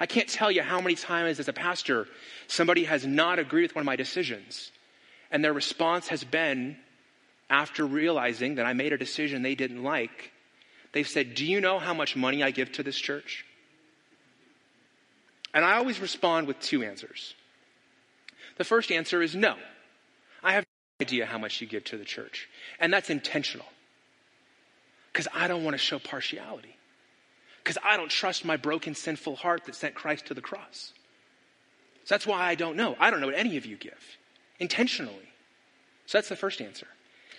I 0.01 0.07
can't 0.07 0.29
tell 0.29 0.51
you 0.51 0.63
how 0.63 0.81
many 0.81 0.97
times 0.97 1.39
as 1.39 1.47
a 1.47 1.53
pastor 1.53 2.09
somebody 2.49 2.83
has 2.83 3.07
not 3.07 3.39
agreed 3.39 3.63
with 3.63 3.77
one 3.77 3.83
of 3.83 3.87
my 3.87 3.95
decisions. 3.95 4.73
And 5.31 5.45
their 5.45 5.53
response 5.53 6.09
has 6.09 6.25
been, 6.25 6.79
after 7.49 7.87
realizing 7.87 8.57
that 8.57 8.67
I 8.67 8.73
made 8.73 8.93
a 8.93 8.99
decision 8.99 9.43
they 9.43 9.55
didn't 9.55 9.85
like, 9.85 10.33
they've 10.91 11.07
said, 11.07 11.37
Do 11.37 11.47
you 11.47 11.61
know 11.61 11.79
how 11.79 11.95
much 11.95 12.17
money 12.17 12.43
I 12.43 12.51
give 12.51 12.73
to 12.73 12.83
this 12.83 12.99
church? 12.99 13.47
And 15.55 15.65
I 15.65 15.77
always 15.77 16.01
respond 16.01 16.49
with 16.49 16.59
two 16.59 16.83
answers. 16.83 17.37
The 18.57 18.65
first 18.65 18.91
answer 18.91 19.23
is 19.23 19.37
no. 19.37 19.55
Idea 21.01 21.27
how 21.27 21.39
much 21.39 21.61
you 21.61 21.67
give 21.67 21.85
to 21.85 21.97
the 21.97 22.05
church. 22.05 22.49
And 22.79 22.93
that's 22.93 23.11
intentional. 23.11 23.67
Because 25.13 25.29
I 25.35 25.49
don't 25.49 25.65
want 25.65 25.75
to 25.75 25.79
show 25.79 25.99
partiality. 25.99 26.77
Because 27.63 27.79
I 27.85 27.97
don't 27.97 28.11
trust 28.11 28.45
my 28.45 28.57
broken, 28.57 28.95
sinful 28.95 29.37
heart 29.37 29.65
that 29.65 29.75
sent 29.75 29.95
Christ 29.95 30.27
to 30.27 30.35
the 30.35 30.41
cross. 30.41 30.93
So 32.05 32.15
that's 32.15 32.27
why 32.27 32.43
I 32.43 32.55
don't 32.55 32.77
know. 32.77 32.97
I 32.99 33.11
don't 33.11 33.21
know 33.21 33.27
what 33.27 33.37
any 33.37 33.57
of 33.57 33.67
you 33.67 33.77
give 33.77 34.19
intentionally. 34.61 35.33
So 36.07 36.19
that's 36.19 36.29
the 36.29 36.37
first 36.37 36.61
answer. 36.61 36.87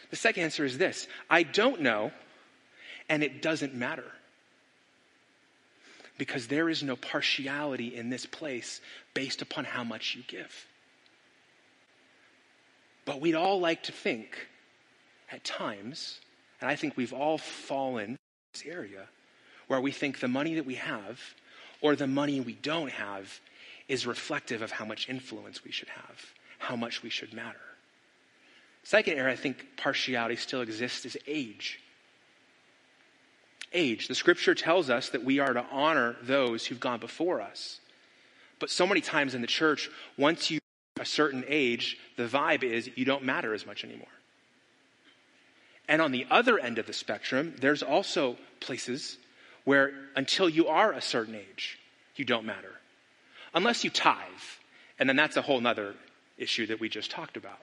The 0.10 0.16
second 0.16 0.44
answer 0.44 0.66
is 0.66 0.78
this 0.78 1.08
I 1.30 1.44
don't 1.44 1.82
know, 1.82 2.12
and 3.08 3.24
it 3.24 3.42
doesn't 3.42 3.74
matter. 3.74 4.12
Because 6.18 6.48
there 6.48 6.70
is 6.70 6.84
no 6.84 6.96
partiality 6.96 7.96
in 7.96 8.10
this 8.10 8.26
place 8.26 8.82
based 9.14 9.42
upon 9.42 9.64
how 9.66 9.84
much 9.84 10.16
you 10.16 10.24
give. 10.28 10.68
But 13.06 13.22
we'd 13.22 13.36
all 13.36 13.60
like 13.60 13.84
to 13.84 13.92
think 13.92 14.48
at 15.32 15.44
times, 15.44 16.20
and 16.60 16.70
I 16.70 16.76
think 16.76 16.98
we've 16.98 17.14
all 17.14 17.38
fallen 17.38 18.12
in 18.12 18.18
this 18.54 18.64
area, 18.66 19.08
where 19.68 19.82
we 19.82 19.92
think 19.92 20.20
the 20.20 20.28
money 20.28 20.56
that 20.56 20.66
we 20.66 20.76
have 20.76 21.20
or 21.82 21.96
the 21.96 22.08
money 22.08 22.40
we 22.40 22.54
don't 22.54 22.92
have 22.92 23.40
is 23.88 24.06
reflective 24.06 24.62
of 24.62 24.72
how 24.72 24.86
much 24.86 25.10
influence 25.10 25.64
we 25.64 25.72
should 25.72 25.90
have, 25.90 26.26
how 26.60 26.76
much 26.76 27.04
we 27.04 27.10
should 27.10 27.34
matter. 27.34 27.60
Second 28.84 29.18
area 29.18 29.34
I 29.34 29.36
think 29.36 29.78
partiality 29.78 30.36
still 30.36 30.62
exists 30.62 31.06
is 31.06 31.18
age. 31.28 31.80
Age. 33.74 34.08
The 34.08 34.16
scripture 34.16 34.56
tells 34.56 34.90
us 34.90 35.10
that 35.10 35.24
we 35.24 35.40
are 35.40 35.54
to 35.54 35.66
honor 35.72 36.16
those 36.24 36.66
who've 36.66 36.80
gone 36.80 37.00
before 37.00 37.42
us. 37.42 37.80
But 38.60 38.70
so 38.70 38.86
many 38.86 39.02
times 39.02 39.34
in 39.34 39.42
the 39.42 39.48
church, 39.48 39.90
once 40.18 40.52
you 40.52 40.61
a 41.02 41.06
certain 41.06 41.44
age, 41.48 41.98
the 42.16 42.28
vibe 42.28 42.64
is 42.64 42.90
you 42.96 43.06
don't 43.06 43.24
matter 43.24 43.56
as 43.56 43.66
much 43.66 43.84
anymore. 43.84 44.08
And 45.90 46.00
on 46.00 46.12
the 46.12 46.28
other 46.30 46.60
end 46.60 46.78
of 46.78 46.86
the 46.86 46.94
spectrum, 46.94 47.56
there's 47.60 47.82
also 47.82 48.38
places 48.60 49.18
where 49.64 49.92
until 50.16 50.48
you 50.48 50.68
are 50.68 50.94
a 50.94 51.02
certain 51.02 51.34
age, 51.34 51.80
you 52.16 52.24
don't 52.24 52.46
matter. 52.46 52.74
Unless 53.56 53.84
you 53.84 53.90
tithe, 53.90 54.20
and 55.00 55.10
then 55.10 55.16
that's 55.16 55.38
a 55.38 55.42
whole 55.42 55.66
other 55.66 55.96
issue 56.38 56.68
that 56.68 56.80
we 56.80 56.88
just 56.88 57.10
talked 57.10 57.36
about. 57.36 57.60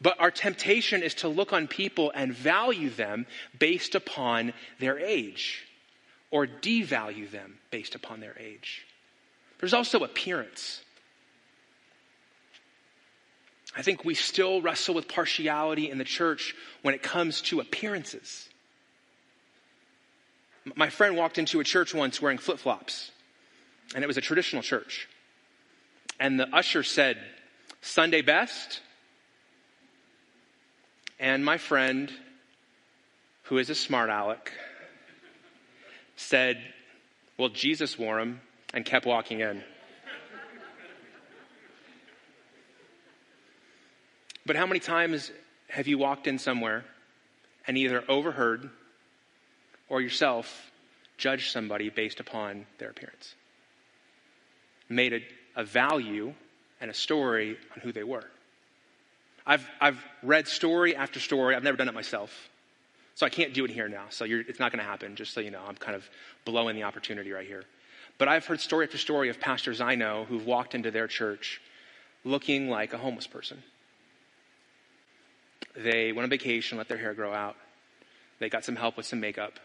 But 0.00 0.20
our 0.20 0.30
temptation 0.30 1.02
is 1.02 1.14
to 1.14 1.28
look 1.28 1.54
on 1.54 1.68
people 1.68 2.12
and 2.14 2.34
value 2.34 2.90
them 2.90 3.26
based 3.58 3.94
upon 3.94 4.52
their 4.78 4.98
age, 4.98 5.66
or 6.30 6.46
devalue 6.46 7.30
them 7.30 7.58
based 7.70 7.94
upon 7.94 8.20
their 8.20 8.36
age. 8.38 8.86
There's 9.58 9.72
also 9.72 10.00
appearance. 10.00 10.82
I 13.76 13.82
think 13.82 14.04
we 14.04 14.14
still 14.14 14.62
wrestle 14.62 14.94
with 14.94 15.06
partiality 15.06 15.90
in 15.90 15.98
the 15.98 16.04
church 16.04 16.54
when 16.80 16.94
it 16.94 17.02
comes 17.02 17.42
to 17.42 17.60
appearances. 17.60 18.48
My 20.74 20.88
friend 20.88 21.16
walked 21.16 21.36
into 21.38 21.60
a 21.60 21.64
church 21.64 21.94
once 21.94 22.20
wearing 22.20 22.38
flip 22.38 22.58
flops, 22.58 23.10
and 23.94 24.02
it 24.02 24.06
was 24.06 24.16
a 24.16 24.22
traditional 24.22 24.62
church. 24.62 25.08
And 26.18 26.40
the 26.40 26.48
usher 26.54 26.82
said, 26.82 27.18
Sunday 27.82 28.22
best? 28.22 28.80
And 31.20 31.44
my 31.44 31.58
friend, 31.58 32.10
who 33.44 33.58
is 33.58 33.68
a 33.68 33.74
smart 33.74 34.08
aleck, 34.08 34.52
said, 36.16 36.58
Well, 37.38 37.50
Jesus 37.50 37.98
wore 37.98 38.18
them, 38.18 38.40
and 38.72 38.84
kept 38.84 39.04
walking 39.06 39.40
in. 39.40 39.62
But 44.46 44.56
how 44.56 44.66
many 44.66 44.80
times 44.80 45.32
have 45.68 45.88
you 45.88 45.98
walked 45.98 46.26
in 46.26 46.38
somewhere 46.38 46.84
and 47.66 47.76
either 47.76 48.04
overheard 48.08 48.70
or 49.88 50.00
yourself 50.00 50.70
judged 51.18 51.50
somebody 51.50 51.90
based 51.90 52.20
upon 52.20 52.66
their 52.78 52.90
appearance? 52.90 53.34
Made 54.88 55.12
a, 55.12 55.20
a 55.56 55.64
value 55.64 56.32
and 56.80 56.90
a 56.90 56.94
story 56.94 57.58
on 57.74 57.80
who 57.80 57.92
they 57.92 58.04
were. 58.04 58.24
I've, 59.46 59.66
I've 59.80 60.02
read 60.22 60.46
story 60.46 60.94
after 60.94 61.20
story. 61.20 61.54
I've 61.54 61.64
never 61.64 61.76
done 61.76 61.88
it 61.88 61.94
myself. 61.94 62.48
So 63.14 63.24
I 63.26 63.30
can't 63.30 63.54
do 63.54 63.64
it 63.64 63.70
here 63.70 63.88
now. 63.88 64.04
So 64.10 64.26
it's 64.28 64.58
not 64.58 64.72
going 64.72 64.84
to 64.84 64.88
happen, 64.88 65.16
just 65.16 65.32
so 65.32 65.40
you 65.40 65.50
know. 65.50 65.62
I'm 65.66 65.76
kind 65.76 65.96
of 65.96 66.08
blowing 66.44 66.76
the 66.76 66.82
opportunity 66.82 67.32
right 67.32 67.46
here. 67.46 67.64
But 68.18 68.28
I've 68.28 68.44
heard 68.44 68.60
story 68.60 68.84
after 68.86 68.98
story 68.98 69.28
of 69.28 69.40
pastors 69.40 69.80
I 69.80 69.94
know 69.94 70.24
who've 70.28 70.44
walked 70.44 70.74
into 70.74 70.90
their 70.90 71.06
church 71.06 71.60
looking 72.24 72.68
like 72.68 72.92
a 72.92 72.98
homeless 72.98 73.26
person. 73.26 73.62
They 75.76 76.12
went 76.12 76.24
on 76.24 76.30
vacation, 76.30 76.78
let 76.78 76.88
their 76.88 76.98
hair 76.98 77.14
grow 77.14 77.32
out. 77.32 77.56
They 78.38 78.48
got 78.48 78.64
some 78.64 78.76
help 78.76 78.96
with 78.96 79.06
some 79.06 79.20
makeup. 79.20 79.58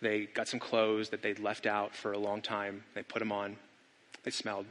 They 0.00 0.26
got 0.26 0.48
some 0.48 0.60
clothes 0.60 1.10
that 1.10 1.22
they'd 1.22 1.38
left 1.38 1.66
out 1.66 1.94
for 1.94 2.12
a 2.12 2.18
long 2.18 2.40
time. 2.40 2.84
They 2.94 3.02
put 3.02 3.18
them 3.18 3.32
on. 3.32 3.56
They 4.22 4.30
smelled. 4.30 4.66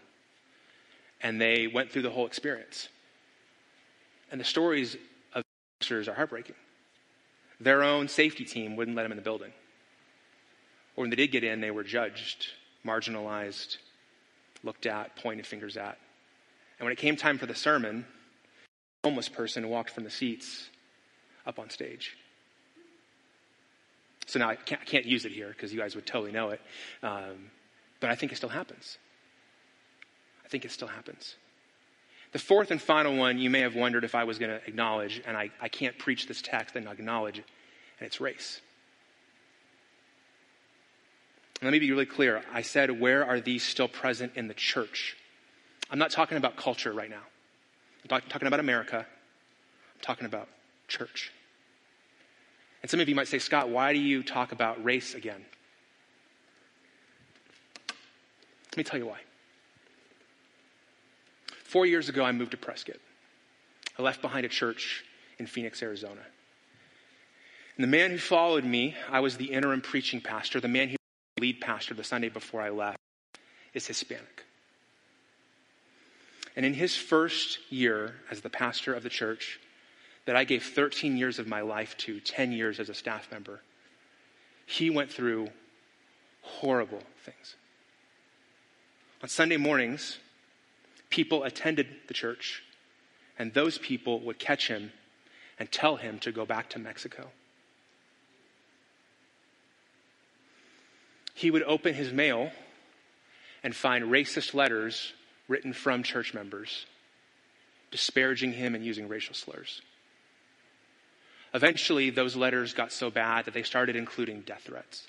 And 1.22 1.40
they 1.40 1.68
went 1.68 1.92
through 1.92 2.04
the 2.04 2.10
whole 2.10 2.26
experience. 2.26 2.90
And 4.32 4.40
the 4.40 4.46
stories 4.46 4.96
of 5.34 5.44
pastors 5.80 6.08
are 6.08 6.14
heartbreaking. 6.14 6.56
Their 7.60 7.84
own 7.84 8.08
safety 8.08 8.46
team 8.46 8.76
wouldn't 8.76 8.96
let 8.96 9.04
them 9.04 9.12
in 9.12 9.18
the 9.18 9.24
building. 9.24 9.52
Or 10.96 11.04
when 11.04 11.10
they 11.10 11.16
did 11.16 11.32
get 11.32 11.44
in, 11.44 11.62
they 11.62 11.72
were 11.72 11.84
judged, 11.84 12.48
marginalized, 12.86 13.78
looked 14.64 14.86
at, 14.86 15.16
pointed 15.18 15.46
fingers 15.46 15.78
at. 15.78 15.98
And 16.80 16.86
when 16.86 16.94
it 16.94 16.98
came 16.98 17.16
time 17.16 17.38
for 17.38 17.46
the 17.46 17.56
sermon, 17.56 18.06
homeless 19.04 19.30
person 19.30 19.70
walked 19.70 19.92
from 19.92 20.04
the 20.04 20.10
seats 20.10 20.70
up 21.46 21.60
on 21.60 21.70
stage. 21.70 22.18
So 24.28 24.40
now 24.40 24.50
I 24.50 24.56
can't, 24.56 24.82
I 24.82 24.86
can't 24.86 25.06
use 25.06 25.26
it 25.26 25.32
here 25.32 25.50
because 25.50 25.74
you 25.74 25.80
guys 25.80 25.96
would 25.96 26.06
totally 26.06 26.32
know 26.32 26.50
it. 26.50 26.62
Um, 27.02 27.50
but 28.00 28.10
I 28.10 28.16
think 28.16 28.32
it 28.32 28.36
still 28.36 28.50
happens. 28.50 28.98
I 30.46 30.48
think 30.48 30.66
it 30.66 30.72
still 30.72 30.88
happens. 30.88 31.36
The 32.32 32.40
fourth 32.40 32.70
and 32.70 32.80
final 32.80 33.16
one, 33.16 33.40
you 33.40 33.50
may 33.50 33.62
have 33.62 33.76
wondered 33.76 34.04
if 34.04 34.14
I 34.14 34.24
was 34.24 34.38
going 34.38 34.52
to 34.52 34.68
acknowledge, 34.68 35.22
and 35.26 35.36
I, 35.36 35.50
I 35.60 35.68
can't 35.68 35.98
preach 35.98 36.28
this 36.28 36.42
text 36.42 36.76
and 36.76 36.88
acknowledge 36.88 37.40
it, 37.40 37.46
and 38.00 38.06
it's 38.06 38.22
race. 38.22 38.62
Let 41.64 41.72
me 41.72 41.80
be 41.80 41.90
really 41.92 42.06
clear. 42.06 42.44
I 42.54 42.62
said, 42.62 43.00
where 43.00 43.26
are 43.26 43.40
these 43.40 43.64
still 43.64 43.88
present 43.88 44.34
in 44.36 44.48
the 44.48 44.54
church? 44.54 45.18
I'm 45.90 45.98
not 46.00 46.12
talking 46.12 46.38
about 46.38 46.56
culture 46.56 46.94
right 46.94 47.10
now. 47.10 47.24
I'm 48.10 48.22
talking 48.30 48.48
about 48.48 48.60
America. 48.60 48.98
I'm 48.98 50.02
talking 50.02 50.26
about 50.26 50.48
church. 50.88 51.32
And 52.82 52.90
some 52.90 53.00
of 53.00 53.10
you 53.10 53.16
might 53.16 53.28
say, 53.28 53.40
Scott, 53.40 53.70
why 53.70 53.94
do 53.94 54.00
you 54.00 54.24
talk 54.24 54.52
about 54.52 54.84
race 54.84 55.14
again? 55.14 55.46
Let 58.72 58.78
me 58.78 58.84
tell 58.84 59.00
you 59.00 59.08
why. 59.08 59.20
Four 61.64 61.86
years 61.86 62.10
ago, 62.10 62.24
I 62.24 62.32
moved 62.32 62.52
to 62.52 62.58
Prescott. 62.58 62.98
I 63.98 64.02
left 64.02 64.22
behind 64.22 64.46
a 64.46 64.50
church 64.50 65.04
in 65.38 65.46
Phoenix, 65.46 65.84
Arizona. 65.84 66.22
And 67.76 67.84
the 67.84 67.88
man 67.88 68.12
who 68.12 68.18
followed 68.18 68.64
me, 68.64 68.96
I 69.10 69.20
was 69.20 69.38
the 69.38 69.52
interim 69.52 69.82
preaching 69.82 70.22
pastor. 70.22 70.60
The 70.60 70.68
man 70.68 70.88
who 70.88 70.94
was 70.94 70.98
the 71.38 71.42
lead 71.42 71.62
pastor 71.62 71.94
the 71.94 72.04
Sunday 72.04 72.30
before 72.30 72.62
I 72.62 72.70
left 72.70 72.98
is 73.74 73.88
Hispanic. 73.88 74.46
And 76.56 76.66
in 76.66 76.74
his 76.74 76.96
first 76.96 77.60
year 77.70 78.16
as 78.30 78.42
the 78.42 78.50
pastor 78.50 78.94
of 78.94 79.04
the 79.04 79.10
church, 79.10 79.60
that 80.26 80.36
I 80.36 80.44
gave 80.44 80.64
13 80.64 81.18
years 81.18 81.40
of 81.40 81.48
my 81.48 81.62
life 81.62 81.98
to, 81.98 82.20
10 82.20 82.52
years 82.52 82.80
as 82.80 82.90
a 82.90 82.94
staff 82.94 83.32
member, 83.32 83.62
he 84.66 84.90
went 84.90 85.12
through 85.12 85.50
horrible 86.42 87.02
things. 87.24 87.56
On 89.22 89.30
Sunday 89.30 89.58
mornings, 89.58 90.20
people 91.10 91.44
attended 91.44 91.88
the 92.08 92.14
church, 92.14 92.64
and 93.38 93.54
those 93.54 93.78
people 93.78 94.20
would 94.22 94.40
catch 94.40 94.68
him 94.68 94.92
and 95.58 95.72
tell 95.72 95.98
him 95.98 96.20
to 96.20 96.32
go 96.32 96.46
back 96.46 96.70
to 96.70 96.80
Mexico. 96.80 97.30
He 101.34 101.52
would 101.52 101.64
open 101.64 101.94
his 101.94 102.14
mail 102.14 102.52
and 103.64 103.76
find 103.76 104.06
racist 104.06 104.54
letters 104.54 105.14
written 105.50 105.74
from 105.74 106.04
church 106.04 106.34
members 106.34 106.86
disparaging 107.92 108.54
him 108.54 108.76
and 108.76 108.86
using 108.86 109.08
racial 109.08 109.34
slurs. 109.34 109.82
Eventually, 111.54 112.12
those 112.12 112.36
letters 112.36 112.74
got 112.74 112.92
so 112.92 113.10
bad 113.10 113.46
that 113.46 113.54
they 113.54 113.64
started 113.64 113.96
including 113.96 114.42
death 114.42 114.62
threats. 114.66 115.08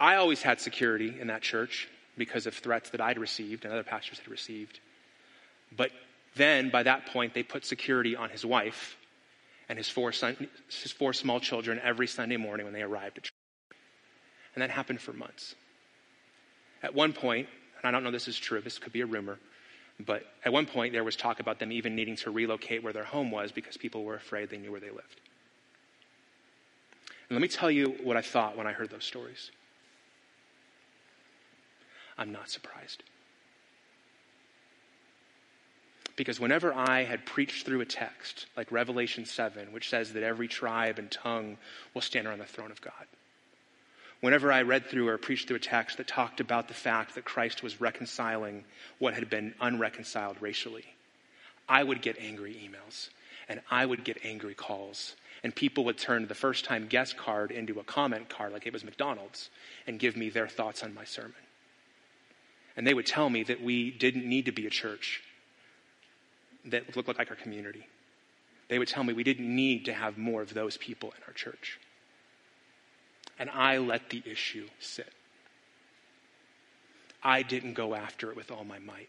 I 0.00 0.16
always 0.16 0.42
had 0.42 0.60
security 0.60 1.20
in 1.20 1.28
that 1.28 1.42
church 1.42 1.88
because 2.16 2.46
of 2.46 2.54
threats 2.54 2.90
that 2.90 3.00
I'd 3.00 3.18
received 3.18 3.64
and 3.64 3.72
other 3.72 3.84
pastors 3.84 4.18
had 4.18 4.28
received. 4.28 4.80
But 5.76 5.90
then, 6.36 6.70
by 6.70 6.82
that 6.82 7.06
point, 7.06 7.34
they 7.34 7.42
put 7.42 7.64
security 7.64 8.16
on 8.16 8.30
his 8.30 8.44
wife 8.44 8.96
and 9.68 9.78
his 9.78 9.88
four, 9.88 10.12
son, 10.12 10.48
his 10.68 10.92
four 10.92 11.12
small 11.12 11.40
children 11.40 11.80
every 11.82 12.06
Sunday 12.06 12.36
morning 12.36 12.64
when 12.64 12.72
they 12.72 12.82
arrived 12.82 13.18
at 13.18 13.24
church. 13.24 13.32
And 14.54 14.62
that 14.62 14.70
happened 14.70 15.00
for 15.00 15.12
months. 15.12 15.54
At 16.84 16.94
one 16.94 17.14
point, 17.14 17.48
and 17.78 17.88
I 17.88 17.90
don't 17.90 18.04
know 18.04 18.10
this 18.10 18.28
is 18.28 18.38
true, 18.38 18.60
this 18.60 18.78
could 18.78 18.92
be 18.92 19.00
a 19.00 19.06
rumor, 19.06 19.38
but 19.98 20.26
at 20.44 20.52
one 20.52 20.66
point 20.66 20.92
there 20.92 21.02
was 21.02 21.16
talk 21.16 21.40
about 21.40 21.58
them 21.58 21.72
even 21.72 21.96
needing 21.96 22.14
to 22.16 22.30
relocate 22.30 22.82
where 22.82 22.92
their 22.92 23.04
home 23.04 23.30
was 23.30 23.52
because 23.52 23.78
people 23.78 24.04
were 24.04 24.16
afraid 24.16 24.50
they 24.50 24.58
knew 24.58 24.70
where 24.70 24.80
they 24.80 24.90
lived. 24.90 25.20
And 27.30 27.36
let 27.36 27.40
me 27.40 27.48
tell 27.48 27.70
you 27.70 27.96
what 28.02 28.18
I 28.18 28.20
thought 28.20 28.58
when 28.58 28.66
I 28.66 28.72
heard 28.72 28.90
those 28.90 29.04
stories. 29.04 29.50
I'm 32.18 32.32
not 32.32 32.50
surprised. 32.50 33.02
Because 36.16 36.38
whenever 36.38 36.74
I 36.74 37.04
had 37.04 37.24
preached 37.24 37.64
through 37.64 37.80
a 37.80 37.86
text 37.86 38.44
like 38.58 38.70
Revelation 38.70 39.24
7, 39.24 39.72
which 39.72 39.88
says 39.88 40.12
that 40.12 40.22
every 40.22 40.48
tribe 40.48 40.98
and 40.98 41.10
tongue 41.10 41.56
will 41.94 42.02
stand 42.02 42.26
around 42.26 42.40
the 42.40 42.44
throne 42.44 42.70
of 42.70 42.82
God, 42.82 43.06
whenever 44.20 44.52
I 44.52 44.62
read 44.62 44.86
through 44.86 45.08
or 45.08 45.18
preached 45.18 45.48
through 45.48 45.56
a 45.56 45.60
text 45.60 45.98
that 45.98 46.08
talked 46.08 46.40
about 46.40 46.68
the 46.68 46.74
fact 46.74 47.14
that 47.14 47.24
Christ 47.24 47.62
was 47.62 47.80
reconciling 47.80 48.64
what 48.98 49.14
had 49.14 49.28
been 49.30 49.54
unreconciled 49.60 50.36
racially, 50.40 50.84
I 51.68 51.82
would 51.82 52.02
get 52.02 52.18
angry 52.18 52.54
emails 52.54 53.10
and 53.48 53.60
I 53.70 53.84
would 53.86 54.04
get 54.04 54.18
angry 54.24 54.54
calls. 54.54 55.16
And 55.42 55.54
people 55.54 55.84
would 55.84 55.98
turn 55.98 56.26
the 56.26 56.34
first 56.34 56.64
time 56.64 56.86
guest 56.86 57.16
card 57.18 57.50
into 57.50 57.78
a 57.78 57.84
comment 57.84 58.30
card 58.30 58.52
like 58.52 58.66
it 58.66 58.72
was 58.72 58.84
McDonald's 58.84 59.50
and 59.86 59.98
give 59.98 60.16
me 60.16 60.30
their 60.30 60.48
thoughts 60.48 60.82
on 60.82 60.94
my 60.94 61.04
sermon. 61.04 61.34
And 62.76 62.86
they 62.86 62.94
would 62.94 63.06
tell 63.06 63.28
me 63.28 63.42
that 63.44 63.62
we 63.62 63.90
didn't 63.90 64.26
need 64.26 64.46
to 64.46 64.52
be 64.52 64.66
a 64.66 64.70
church 64.70 65.22
that 66.64 66.96
looked 66.96 67.08
like 67.08 67.30
our 67.30 67.36
community. 67.36 67.86
They 68.68 68.78
would 68.78 68.88
tell 68.88 69.04
me 69.04 69.12
we 69.12 69.22
didn't 69.22 69.54
need 69.54 69.84
to 69.84 69.92
have 69.92 70.16
more 70.16 70.40
of 70.40 70.54
those 70.54 70.76
people 70.78 71.12
in 71.16 71.22
our 71.26 71.34
church. 71.34 71.78
And 73.38 73.50
I 73.50 73.78
let 73.78 74.10
the 74.10 74.22
issue 74.24 74.68
sit. 74.78 75.12
I 77.22 77.42
didn't 77.42 77.74
go 77.74 77.94
after 77.94 78.30
it 78.30 78.36
with 78.36 78.50
all 78.50 78.64
my 78.64 78.78
might. 78.78 79.08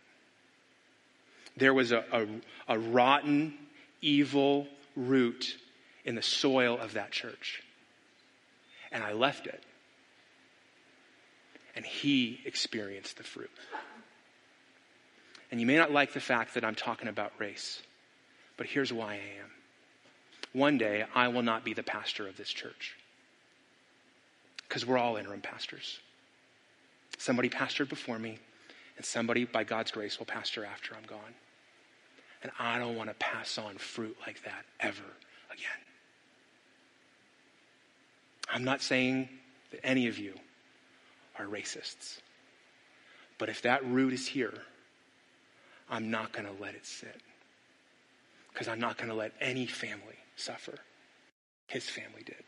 There 1.57 1.73
was 1.73 1.91
a, 1.91 2.03
a, 2.11 2.27
a 2.75 2.79
rotten, 2.79 3.53
evil 4.01 4.67
root 4.95 5.57
in 6.05 6.15
the 6.15 6.21
soil 6.21 6.77
of 6.79 6.93
that 6.93 7.11
church. 7.11 7.61
And 8.91 9.03
I 9.03 9.13
left 9.13 9.47
it. 9.47 9.61
And 11.75 11.85
he 11.85 12.39
experienced 12.45 13.17
the 13.17 13.23
fruit. 13.23 13.51
And 15.51 15.59
you 15.59 15.65
may 15.65 15.77
not 15.77 15.91
like 15.91 16.13
the 16.13 16.19
fact 16.19 16.53
that 16.53 16.63
I'm 16.63 16.75
talking 16.75 17.07
about 17.07 17.33
race, 17.37 17.81
but 18.57 18.67
here's 18.67 18.91
why 18.91 19.13
I 19.13 19.15
am. 19.15 19.51
One 20.53 20.77
day, 20.77 21.03
I 21.13 21.27
will 21.27 21.43
not 21.43 21.65
be 21.65 21.73
the 21.73 21.83
pastor 21.83 22.27
of 22.27 22.37
this 22.37 22.49
church 22.49 22.95
because 24.67 24.85
we're 24.85 24.97
all 24.97 25.17
interim 25.17 25.41
pastors. 25.41 25.99
Somebody 27.17 27.49
pastored 27.49 27.89
before 27.89 28.19
me, 28.19 28.39
and 28.97 29.05
somebody, 29.05 29.45
by 29.45 29.63
God's 29.63 29.91
grace, 29.91 30.19
will 30.19 30.25
pastor 30.25 30.65
after 30.65 30.95
I'm 30.95 31.05
gone. 31.07 31.33
And 32.43 32.51
I 32.59 32.77
don't 32.77 32.95
want 32.95 33.09
to 33.09 33.15
pass 33.15 33.57
on 33.57 33.77
fruit 33.77 34.15
like 34.25 34.43
that 34.43 34.65
ever 34.79 35.03
again. 35.51 35.85
I'm 38.53 38.63
not 38.63 38.81
saying 38.81 39.29
that 39.71 39.83
any 39.83 40.07
of 40.07 40.17
you 40.17 40.33
are 41.39 41.45
racists. 41.45 42.19
But 43.37 43.49
if 43.49 43.61
that 43.63 43.85
root 43.85 44.13
is 44.13 44.27
here, 44.27 44.53
I'm 45.89 46.11
not 46.11 46.31
going 46.31 46.45
to 46.45 46.61
let 46.61 46.75
it 46.75 46.85
sit. 46.85 47.21
Because 48.53 48.67
I'm 48.67 48.79
not 48.79 48.97
going 48.97 49.09
to 49.09 49.15
let 49.15 49.33
any 49.41 49.65
family 49.65 50.15
suffer. 50.35 50.75
His 51.67 51.89
family 51.89 52.23
did, 52.25 52.43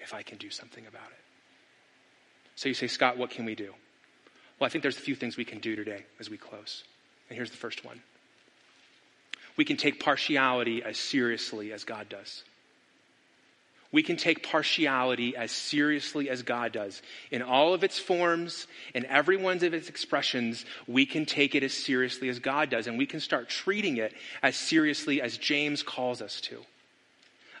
if 0.00 0.14
I 0.14 0.22
can 0.22 0.38
do 0.38 0.48
something 0.48 0.86
about 0.86 1.10
it. 1.10 1.23
So 2.56 2.68
you 2.68 2.74
say, 2.74 2.86
Scott, 2.86 3.16
what 3.16 3.30
can 3.30 3.44
we 3.44 3.54
do? 3.54 3.74
Well, 4.58 4.66
I 4.66 4.70
think 4.70 4.82
there's 4.82 4.96
a 4.96 5.00
few 5.00 5.14
things 5.14 5.36
we 5.36 5.44
can 5.44 5.58
do 5.58 5.76
today 5.76 6.04
as 6.20 6.30
we 6.30 6.36
close. 6.36 6.84
And 7.28 7.36
here's 7.36 7.50
the 7.50 7.56
first 7.56 7.84
one 7.84 8.00
we 9.56 9.64
can 9.64 9.76
take 9.76 10.00
partiality 10.00 10.82
as 10.82 10.98
seriously 10.98 11.72
as 11.72 11.84
God 11.84 12.08
does. 12.08 12.42
We 13.92 14.02
can 14.02 14.16
take 14.16 14.42
partiality 14.42 15.36
as 15.36 15.52
seriously 15.52 16.28
as 16.28 16.42
God 16.42 16.72
does. 16.72 17.00
In 17.30 17.42
all 17.42 17.74
of 17.74 17.84
its 17.84 17.96
forms, 17.96 18.66
in 18.92 19.06
every 19.06 19.36
one 19.36 19.58
of 19.58 19.72
its 19.72 19.88
expressions, 19.88 20.64
we 20.88 21.06
can 21.06 21.24
take 21.26 21.54
it 21.54 21.62
as 21.62 21.72
seriously 21.72 22.28
as 22.28 22.40
God 22.40 22.70
does, 22.70 22.88
and 22.88 22.98
we 22.98 23.06
can 23.06 23.20
start 23.20 23.48
treating 23.48 23.98
it 23.98 24.12
as 24.42 24.56
seriously 24.56 25.22
as 25.22 25.38
James 25.38 25.84
calls 25.84 26.20
us 26.20 26.40
to. 26.40 26.58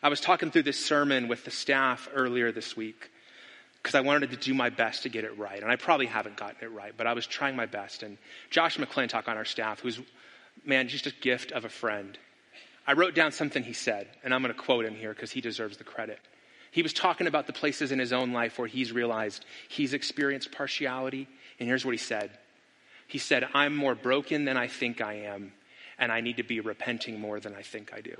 I 0.02 0.08
was 0.08 0.20
talking 0.20 0.50
through 0.50 0.64
this 0.64 0.84
sermon 0.84 1.28
with 1.28 1.44
the 1.44 1.52
staff 1.52 2.08
earlier 2.12 2.50
this 2.50 2.76
week 2.76 3.12
because 3.84 3.94
I 3.94 4.00
wanted 4.00 4.30
to 4.30 4.38
do 4.38 4.54
my 4.54 4.70
best 4.70 5.02
to 5.02 5.10
get 5.10 5.24
it 5.24 5.38
right. 5.38 5.62
And 5.62 5.70
I 5.70 5.76
probably 5.76 6.06
haven't 6.06 6.38
gotten 6.38 6.56
it 6.62 6.72
right, 6.72 6.94
but 6.96 7.06
I 7.06 7.12
was 7.12 7.26
trying 7.26 7.54
my 7.54 7.66
best. 7.66 8.02
And 8.02 8.16
Josh 8.48 8.78
McClintock 8.78 9.28
on 9.28 9.36
our 9.36 9.44
staff, 9.44 9.80
who's 9.80 10.00
man, 10.64 10.88
just 10.88 11.06
a 11.06 11.12
gift 11.20 11.52
of 11.52 11.66
a 11.66 11.68
friend. 11.68 12.16
I 12.86 12.94
wrote 12.94 13.14
down 13.14 13.30
something 13.30 13.62
he 13.62 13.74
said, 13.74 14.08
and 14.22 14.32
I'm 14.32 14.40
going 14.40 14.54
to 14.54 14.58
quote 14.58 14.86
him 14.86 14.94
here 14.94 15.12
because 15.12 15.32
he 15.32 15.42
deserves 15.42 15.76
the 15.76 15.84
credit. 15.84 16.18
He 16.70 16.80
was 16.80 16.94
talking 16.94 17.26
about 17.26 17.46
the 17.46 17.52
places 17.52 17.92
in 17.92 17.98
his 17.98 18.14
own 18.14 18.32
life 18.32 18.58
where 18.58 18.66
he's 18.66 18.90
realized 18.90 19.44
he's 19.68 19.92
experienced 19.92 20.50
partiality, 20.50 21.28
and 21.60 21.68
here's 21.68 21.84
what 21.84 21.92
he 21.92 21.98
said. 21.98 22.30
He 23.06 23.18
said, 23.18 23.46
I'm 23.52 23.76
more 23.76 23.94
broken 23.94 24.46
than 24.46 24.56
I 24.56 24.66
think 24.66 25.02
I 25.02 25.14
am, 25.26 25.52
and 25.98 26.10
I 26.10 26.22
need 26.22 26.38
to 26.38 26.42
be 26.42 26.60
repenting 26.60 27.20
more 27.20 27.38
than 27.38 27.54
I 27.54 27.60
think 27.60 27.92
I 27.94 28.00
do. 28.00 28.16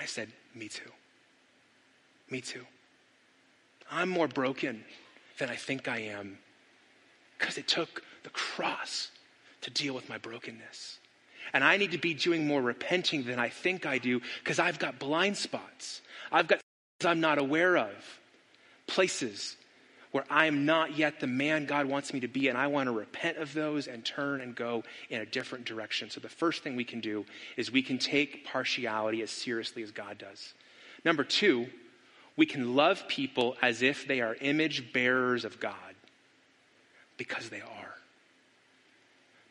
I 0.00 0.06
said, 0.06 0.30
Me 0.54 0.68
too. 0.68 0.90
Me 2.30 2.40
too. 2.40 2.64
I'm 3.90 4.08
more 4.08 4.28
broken 4.28 4.84
than 5.38 5.48
I 5.48 5.56
think 5.56 5.88
I 5.88 5.98
am 5.98 6.38
because 7.38 7.58
it 7.58 7.66
took 7.66 8.02
the 8.22 8.30
cross 8.30 9.10
to 9.62 9.70
deal 9.70 9.94
with 9.94 10.08
my 10.08 10.18
brokenness. 10.18 10.98
And 11.52 11.64
I 11.64 11.76
need 11.76 11.92
to 11.92 11.98
be 11.98 12.14
doing 12.14 12.46
more 12.46 12.62
repenting 12.62 13.24
than 13.24 13.38
I 13.38 13.48
think 13.48 13.86
I 13.86 13.98
do 13.98 14.20
because 14.42 14.58
I've 14.58 14.78
got 14.78 14.98
blind 14.98 15.36
spots. 15.36 16.02
I've 16.30 16.46
got 16.46 16.60
things 17.00 17.10
I'm 17.10 17.20
not 17.20 17.38
aware 17.38 17.76
of, 17.76 18.20
places 18.86 19.56
where 20.12 20.24
I 20.28 20.46
am 20.46 20.66
not 20.66 20.96
yet 20.96 21.20
the 21.20 21.26
man 21.26 21.66
God 21.66 21.86
wants 21.86 22.12
me 22.12 22.20
to 22.20 22.28
be, 22.28 22.48
and 22.48 22.58
I 22.58 22.66
want 22.66 22.88
to 22.88 22.92
repent 22.92 23.38
of 23.38 23.54
those 23.54 23.86
and 23.86 24.04
turn 24.04 24.40
and 24.40 24.54
go 24.56 24.82
in 25.08 25.20
a 25.20 25.26
different 25.26 25.64
direction. 25.64 26.10
So, 26.10 26.20
the 26.20 26.28
first 26.28 26.64
thing 26.64 26.74
we 26.74 26.84
can 26.84 27.00
do 27.00 27.24
is 27.56 27.70
we 27.70 27.82
can 27.82 27.98
take 27.98 28.44
partiality 28.44 29.22
as 29.22 29.30
seriously 29.30 29.82
as 29.82 29.92
God 29.92 30.18
does. 30.18 30.54
Number 31.04 31.22
two, 31.22 31.68
we 32.40 32.46
can 32.46 32.74
love 32.74 33.06
people 33.06 33.54
as 33.60 33.82
if 33.82 34.08
they 34.08 34.22
are 34.22 34.34
image 34.40 34.94
bearers 34.94 35.44
of 35.44 35.60
God 35.60 35.74
because 37.18 37.50
they 37.50 37.60
are 37.60 37.94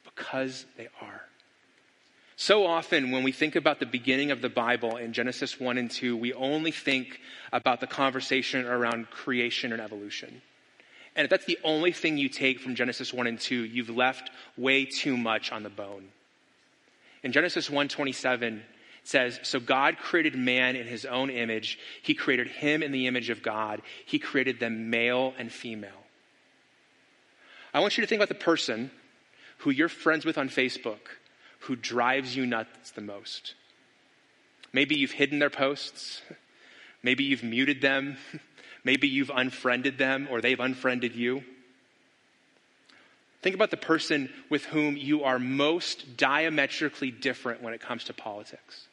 because 0.06 0.65
they 0.75 0.88
are. 0.99 1.21
So 2.36 2.65
often, 2.65 3.12
when 3.12 3.21
we 3.21 3.32
think 3.32 3.56
about 3.56 3.80
the 3.80 3.86
beginning 3.86 4.32
of 4.32 4.41
the 4.41 4.49
Bible 4.49 4.97
in 4.97 5.13
Genesis 5.13 5.60
1 5.60 5.78
and 5.78 5.91
2, 5.91 6.17
we 6.17 6.34
only 6.34 6.71
think 6.71 7.19
about 7.54 7.80
the 7.80 7.86
conversation 7.86 8.65
around 8.65 9.12
creation 9.12 9.71
and 9.71 9.80
evolution. 9.80 10.41
And 11.15 11.25
if 11.25 11.30
that's 11.30 11.45
the 11.45 11.60
only 11.63 11.91
thing 11.91 12.17
you 12.17 12.28
take 12.28 12.60
from 12.60 12.73
Genesis 12.73 13.13
1 13.13 13.28
and 13.28 13.39
2, 13.39 13.65
you've 13.65 13.91
left 13.91 14.32
way 14.58 14.86
too 14.86 15.15
much 15.15 15.52
on 15.52 15.62
the 15.62 15.69
bone. 15.69 16.08
In 17.21 17.34
Genesis 17.34 17.69
1:27 17.69 18.63
it 19.02 19.08
says, 19.08 19.40
"So 19.44 19.60
God 19.60 19.98
created 19.98 20.36
man 20.36 20.76
in 20.76 20.88
his 20.88 21.06
own 21.06 21.30
image. 21.30 21.80
He 22.02 22.14
created 22.14 22.48
him 22.48 22.84
in 22.84 22.92
the 22.92 23.08
image 23.08 23.30
of 23.30 23.42
God. 23.42 23.82
He 24.06 24.20
created 24.20 24.60
them 24.60 24.90
male 24.90 25.34
and 25.38 25.52
female." 25.52 26.06
I 27.74 27.80
want 27.80 27.98
you 27.98 28.02
to 28.02 28.08
think 28.08 28.20
about 28.20 28.30
the 28.30 28.36
person 28.36 28.92
who 29.60 29.70
you're 29.70 29.90
friends 29.90 30.26
with 30.26 30.38
on 30.38 30.50
Facebook 30.50 31.00
who 31.60 31.76
drives 31.76 32.36
you 32.36 32.46
nuts 32.46 32.92
the 32.92 33.02
most. 33.02 33.54
Maybe 34.72 34.96
you've 34.96 35.12
hidden 35.12 35.40
their 35.40 35.50
posts. 35.50 36.22
Maybe 37.04 37.24
you've 37.24 37.44
muted 37.44 37.82
them. 37.82 38.18
Maybe 38.84 39.08
you've 39.08 39.32
unfriended 39.34 39.98
them 39.98 40.28
or 40.32 40.42
they've 40.42 40.60
unfriended 40.60 41.16
you. 41.16 41.44
Think 43.42 43.56
about 43.56 43.72
the 43.72 43.78
person 43.78 44.30
with 44.50 44.66
whom 44.66 44.98
you 44.98 45.24
are 45.24 45.40
most 45.40 46.18
diametrically 46.18 47.12
different 47.12 47.62
when 47.62 47.74
it 47.74 47.82
comes 47.82 48.06
to 48.06 48.14
politics. 48.14 48.88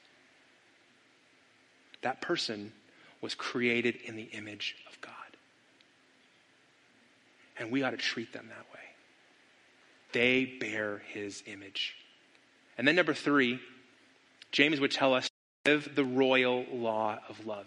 That 2.07 2.21
person 2.21 2.73
was 3.21 3.35
created 3.35 3.97
in 4.05 4.15
the 4.15 4.29
image 4.31 4.77
of 4.89 5.01
God. 5.01 5.13
And 7.59 7.73
we 7.73 7.83
ought 7.83 7.91
to 7.91 7.97
treat 7.97 8.33
them 8.33 8.47
that 8.47 8.65
way. 8.73 8.81
They 10.13 10.45
bear 10.45 11.03
his 11.13 11.43
image. 11.47 11.97
And 12.79 12.87
then, 12.87 12.95
number 12.95 13.13
three, 13.13 13.59
James 14.53 14.79
would 14.79 14.93
tell 14.93 15.15
us 15.15 15.29
to 15.65 15.73
live 15.73 15.97
the 15.97 16.05
royal 16.05 16.65
law 16.73 17.19
of 17.29 17.45
love. 17.45 17.67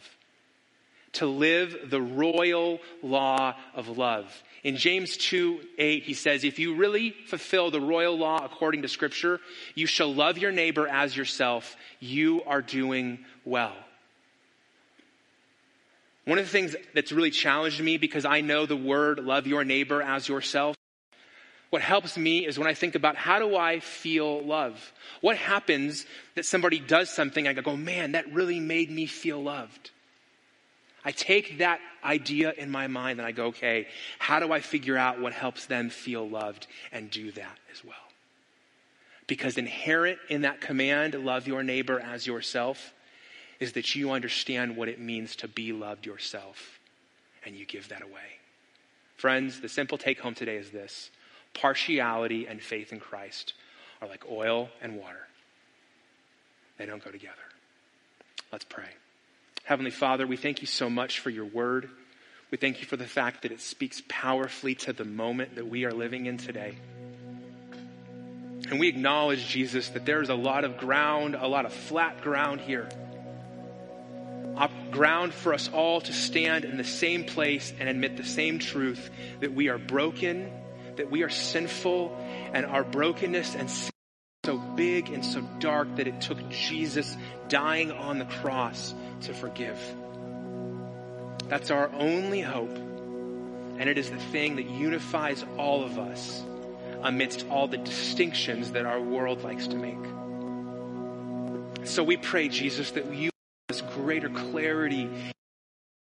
To 1.14 1.26
live 1.26 1.90
the 1.90 2.02
royal 2.02 2.80
law 3.04 3.56
of 3.76 3.98
love. 3.98 4.42
In 4.64 4.78
James 4.78 5.18
2 5.18 5.60
8, 5.78 6.04
he 6.04 6.14
says, 6.14 6.46
If 6.46 6.60
you 6.60 6.76
really 6.76 7.14
fulfill 7.28 7.72
the 7.72 7.82
royal 7.82 8.18
law 8.18 8.46
according 8.46 8.84
to 8.84 8.88
Scripture, 8.88 9.42
you 9.76 9.86
shall 9.86 10.14
love 10.14 10.38
your 10.38 10.54
neighbor 10.54 10.88
as 10.88 11.18
yourself. 11.18 11.76
You 12.00 12.42
are 12.44 12.62
doing 12.62 13.26
well. 13.44 13.76
One 16.30 16.38
of 16.38 16.46
the 16.46 16.52
things 16.52 16.76
that's 16.94 17.12
really 17.12 17.32
challenged 17.32 17.82
me 17.82 17.98
because 17.98 18.24
I 18.24 18.42
know 18.42 18.66
the 18.66 18.76
word 18.76 19.20
love 19.20 19.48
your 19.48 19.64
neighbor 19.64 20.02
as 20.02 20.30
yourself 20.30 20.76
what 21.70 21.82
helps 21.82 22.18
me 22.18 22.46
is 22.46 22.58
when 22.58 22.68
I 22.68 22.74
think 22.74 22.96
about 22.96 23.16
how 23.16 23.40
do 23.40 23.56
I 23.56 23.80
feel 23.80 24.44
love? 24.44 24.92
What 25.22 25.38
happens 25.38 26.06
that 26.36 26.46
somebody 26.46 26.80
does 26.80 27.10
something, 27.10 27.48
I 27.48 27.54
go, 27.54 27.78
man, 27.78 28.14
that 28.14 28.34
really 28.34 28.60
made 28.60 28.90
me 28.90 29.06
feel 29.06 29.42
loved. 29.42 29.92
I 31.06 31.12
take 31.12 31.60
that 31.60 31.80
idea 32.04 32.54
in 32.58 32.70
my 32.70 32.88
mind 32.88 33.20
and 33.20 33.28
I 33.28 33.32
go, 33.32 33.48
okay, 33.48 33.88
how 34.18 34.40
do 34.40 34.52
I 34.52 34.60
figure 34.60 34.98
out 34.98 35.22
what 35.22 35.34
helps 35.34 35.68
them 35.68 35.90
feel 35.90 36.28
loved 36.28 36.68
and 36.92 37.10
do 37.10 37.32
that 37.34 37.58
as 37.72 37.84
well? 37.86 37.96
Because 39.28 39.58
inherent 39.58 40.18
in 40.28 40.42
that 40.42 40.62
command, 40.62 41.14
love 41.14 41.48
your 41.48 41.62
neighbor 41.62 42.00
as 42.00 42.26
yourself, 42.26 42.94
is 43.60 43.74
that 43.74 43.96
you 43.96 44.12
understand 44.12 44.76
what 44.78 44.88
it 44.88 45.00
means 45.00 45.36
to 45.38 45.48
be 45.48 45.74
loved 45.74 46.06
yourself, 46.06 46.80
and 47.46 47.56
you 47.56 47.66
give 47.66 47.90
that 47.90 48.02
away. 48.02 48.40
Friends, 49.18 49.60
the 49.60 49.70
simple 49.70 49.98
take 49.98 50.20
home 50.20 50.34
today 50.34 50.56
is 50.56 50.70
this 50.70 51.12
partiality 51.54 52.48
and 52.48 52.62
faith 52.62 52.94
in 52.94 53.00
Christ 53.00 53.54
are 54.02 54.08
like 54.08 54.24
oil 54.30 54.70
and 54.82 54.98
water, 54.98 55.28
they 56.78 56.86
don't 56.86 57.04
go 57.04 57.12
together. 57.12 57.36
Let's 58.52 58.66
pray. 58.66 58.90
Heavenly 59.64 59.92
Father, 59.92 60.26
we 60.26 60.38
thank 60.38 60.62
you 60.62 60.68
so 60.68 60.90
much 60.90 61.20
for 61.20 61.30
your 61.30 61.46
word. 61.46 61.90
We 62.50 62.58
thank 62.58 62.80
you 62.80 62.88
for 62.88 62.98
the 62.98 63.06
fact 63.06 63.44
that 63.44 63.52
it 63.52 63.62
speaks 63.62 64.02
powerfully 64.08 64.74
to 64.76 64.94
the 64.94 65.06
moment 65.06 65.56
that 65.56 65.68
we 65.68 65.86
are 65.86 65.92
living 65.92 66.26
in 66.26 66.38
today. 66.38 66.78
And 68.70 68.80
we 68.80 68.88
acknowledge, 68.88 69.48
Jesus, 69.48 69.90
that 69.90 70.06
there's 70.06 70.30
a 70.30 70.36
lot 70.36 70.64
of 70.64 70.78
ground, 70.78 71.36
a 71.36 71.48
lot 71.48 71.66
of 71.66 71.74
flat 71.74 72.22
ground 72.22 72.62
here. 72.62 72.90
Ground 74.92 75.34
for 75.34 75.54
us 75.54 75.70
all 75.72 76.02
to 76.02 76.12
stand 76.12 76.66
in 76.66 76.76
the 76.76 76.84
same 76.84 77.24
place 77.24 77.72
and 77.80 77.88
admit 77.88 78.18
the 78.18 78.26
same 78.26 78.60
truth 78.60 79.10
that 79.40 79.54
we 79.54 79.70
are 79.70 79.78
broken, 79.78 80.52
that 80.96 81.10
we 81.10 81.24
are 81.24 81.30
sinful, 81.30 82.18
and 82.54 82.66
our 82.66 82.84
brokenness 82.84 83.56
and 83.56 83.70
sin 83.70 83.92
so 84.46 84.58
big 84.58 85.10
and 85.10 85.24
so 85.24 85.42
dark 85.60 85.96
that 85.98 86.08
it 86.08 86.22
took 86.22 86.50
Jesus 86.50 87.16
dying 87.50 87.92
on 87.92 88.18
the 88.18 88.26
cross 88.26 88.96
to 89.22 89.34
forgive. 89.34 89.80
That's 91.48 91.70
our 91.70 91.90
only 91.94 92.42
hope. 92.42 92.76
And 92.76 93.88
it 93.88 93.98
is 93.98 94.10
the 94.10 94.18
thing 94.18 94.56
that 94.56 94.70
unifies 94.70 95.46
all 95.58 95.84
of 95.84 96.00
us 96.00 96.44
amidst 97.04 97.48
all 97.50 97.68
the 97.68 97.78
distinctions 97.78 98.72
that 98.72 98.86
our 98.86 99.00
world 99.00 99.44
likes 99.44 99.68
to 99.68 99.76
make. 99.76 100.04
So 101.88 102.04
we 102.04 102.18
pray, 102.18 102.50
Jesus, 102.50 102.92
that 102.92 103.14
you 103.14 103.30
us 103.70 103.82
greater 103.82 104.30
clarity, 104.30 105.08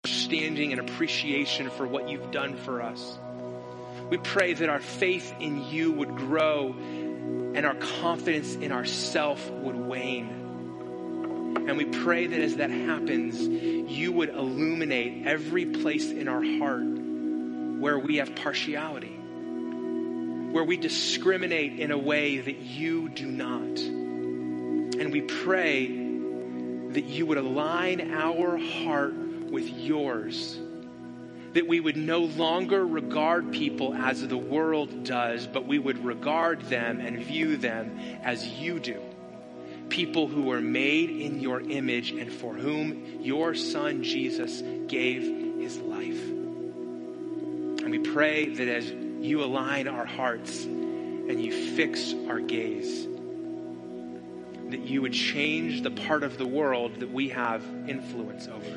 understanding, 0.04 0.72
and 0.72 0.80
appreciation 0.80 1.68
for 1.68 1.86
what 1.86 2.08
you've 2.08 2.30
done 2.30 2.56
for 2.56 2.80
us. 2.80 3.18
We 4.08 4.16
pray 4.16 4.54
that 4.54 4.70
our 4.70 4.80
faith 4.80 5.34
in 5.40 5.66
you 5.66 5.92
would 5.92 6.16
grow 6.16 6.74
and 6.78 7.66
our 7.66 7.74
confidence 7.74 8.54
in 8.54 8.72
ourself 8.72 9.50
would 9.50 9.76
wane. 9.76 10.30
And 11.68 11.76
we 11.76 11.84
pray 11.84 12.28
that 12.28 12.40
as 12.40 12.56
that 12.56 12.70
happens, 12.70 13.38
you 13.40 14.12
would 14.12 14.30
illuminate 14.30 15.26
every 15.26 15.66
place 15.66 16.10
in 16.10 16.28
our 16.28 16.42
heart 16.42 16.82
where 17.78 17.98
we 17.98 18.16
have 18.16 18.34
partiality, 18.36 19.14
where 20.52 20.64
we 20.64 20.78
discriminate 20.78 21.78
in 21.78 21.90
a 21.90 21.98
way 21.98 22.38
that 22.38 22.56
you 22.56 23.10
do 23.10 23.26
not. 23.26 23.78
And 24.98 25.12
we 25.12 25.20
pray 25.20 25.99
that 26.92 27.04
you 27.04 27.26
would 27.26 27.38
align 27.38 28.12
our 28.12 28.56
heart 28.56 29.14
with 29.14 29.68
yours 29.68 30.58
that 31.52 31.66
we 31.66 31.80
would 31.80 31.96
no 31.96 32.20
longer 32.20 32.86
regard 32.86 33.52
people 33.52 33.94
as 33.94 34.26
the 34.26 34.36
world 34.36 35.04
does, 35.04 35.46
but 35.46 35.66
we 35.66 35.78
would 35.78 36.04
regard 36.04 36.60
them 36.62 37.00
and 37.00 37.18
view 37.18 37.56
them 37.56 37.98
as 38.22 38.46
you 38.46 38.78
do. 38.78 39.00
People 39.88 40.28
who 40.28 40.52
are 40.52 40.60
made 40.60 41.10
in 41.10 41.40
your 41.40 41.60
image 41.60 42.12
and 42.12 42.32
for 42.32 42.54
whom 42.54 43.20
your 43.20 43.54
son 43.54 44.04
Jesus 44.04 44.62
gave 44.86 45.22
his 45.60 45.78
life. 45.78 46.28
And 47.82 47.90
we 47.90 47.98
pray 47.98 48.50
that 48.54 48.68
as 48.68 48.88
you 48.88 49.42
align 49.42 49.88
our 49.88 50.06
hearts 50.06 50.64
and 50.64 51.42
you 51.42 51.52
fix 51.74 52.14
our 52.28 52.38
gaze, 52.38 53.08
that 54.70 54.80
you 54.80 55.02
would 55.02 55.12
change 55.12 55.82
the 55.82 55.90
part 55.90 56.22
of 56.22 56.38
the 56.38 56.46
world 56.46 57.00
that 57.00 57.10
we 57.10 57.28
have 57.30 57.62
influence 57.88 58.48
over 58.48 58.70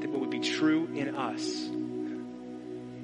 That 0.00 0.10
what 0.10 0.20
would 0.20 0.30
be 0.30 0.40
true 0.40 0.86
in 0.94 1.14
us 1.14 1.68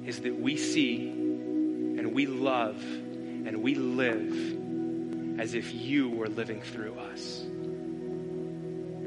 is 0.05 0.21
that 0.21 0.39
we 0.39 0.57
see 0.57 1.09
and 1.09 2.13
we 2.13 2.25
love 2.25 2.81
and 2.81 3.61
we 3.61 3.75
live 3.75 5.39
as 5.39 5.53
if 5.53 5.73
you 5.73 6.09
were 6.09 6.27
living 6.27 6.61
through 6.61 6.97
us. 6.97 7.43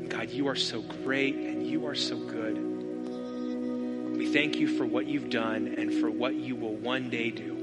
God, 0.09 0.31
you 0.31 0.49
are 0.49 0.57
so 0.57 0.83
great 0.83 1.35
and 1.37 1.67
you 1.67 1.87
are 1.87 1.95
so 1.95 2.17
good. 2.19 2.57
We 4.17 4.33
thank 4.33 4.57
you 4.57 4.77
for 4.77 4.85
what 4.85 5.07
you've 5.07 5.31
done 5.31 5.75
and 5.79 5.95
for 5.95 6.11
what 6.11 6.35
you 6.35 6.57
will 6.57 6.75
one 6.75 7.09
day 7.11 7.31
do. 7.31 7.60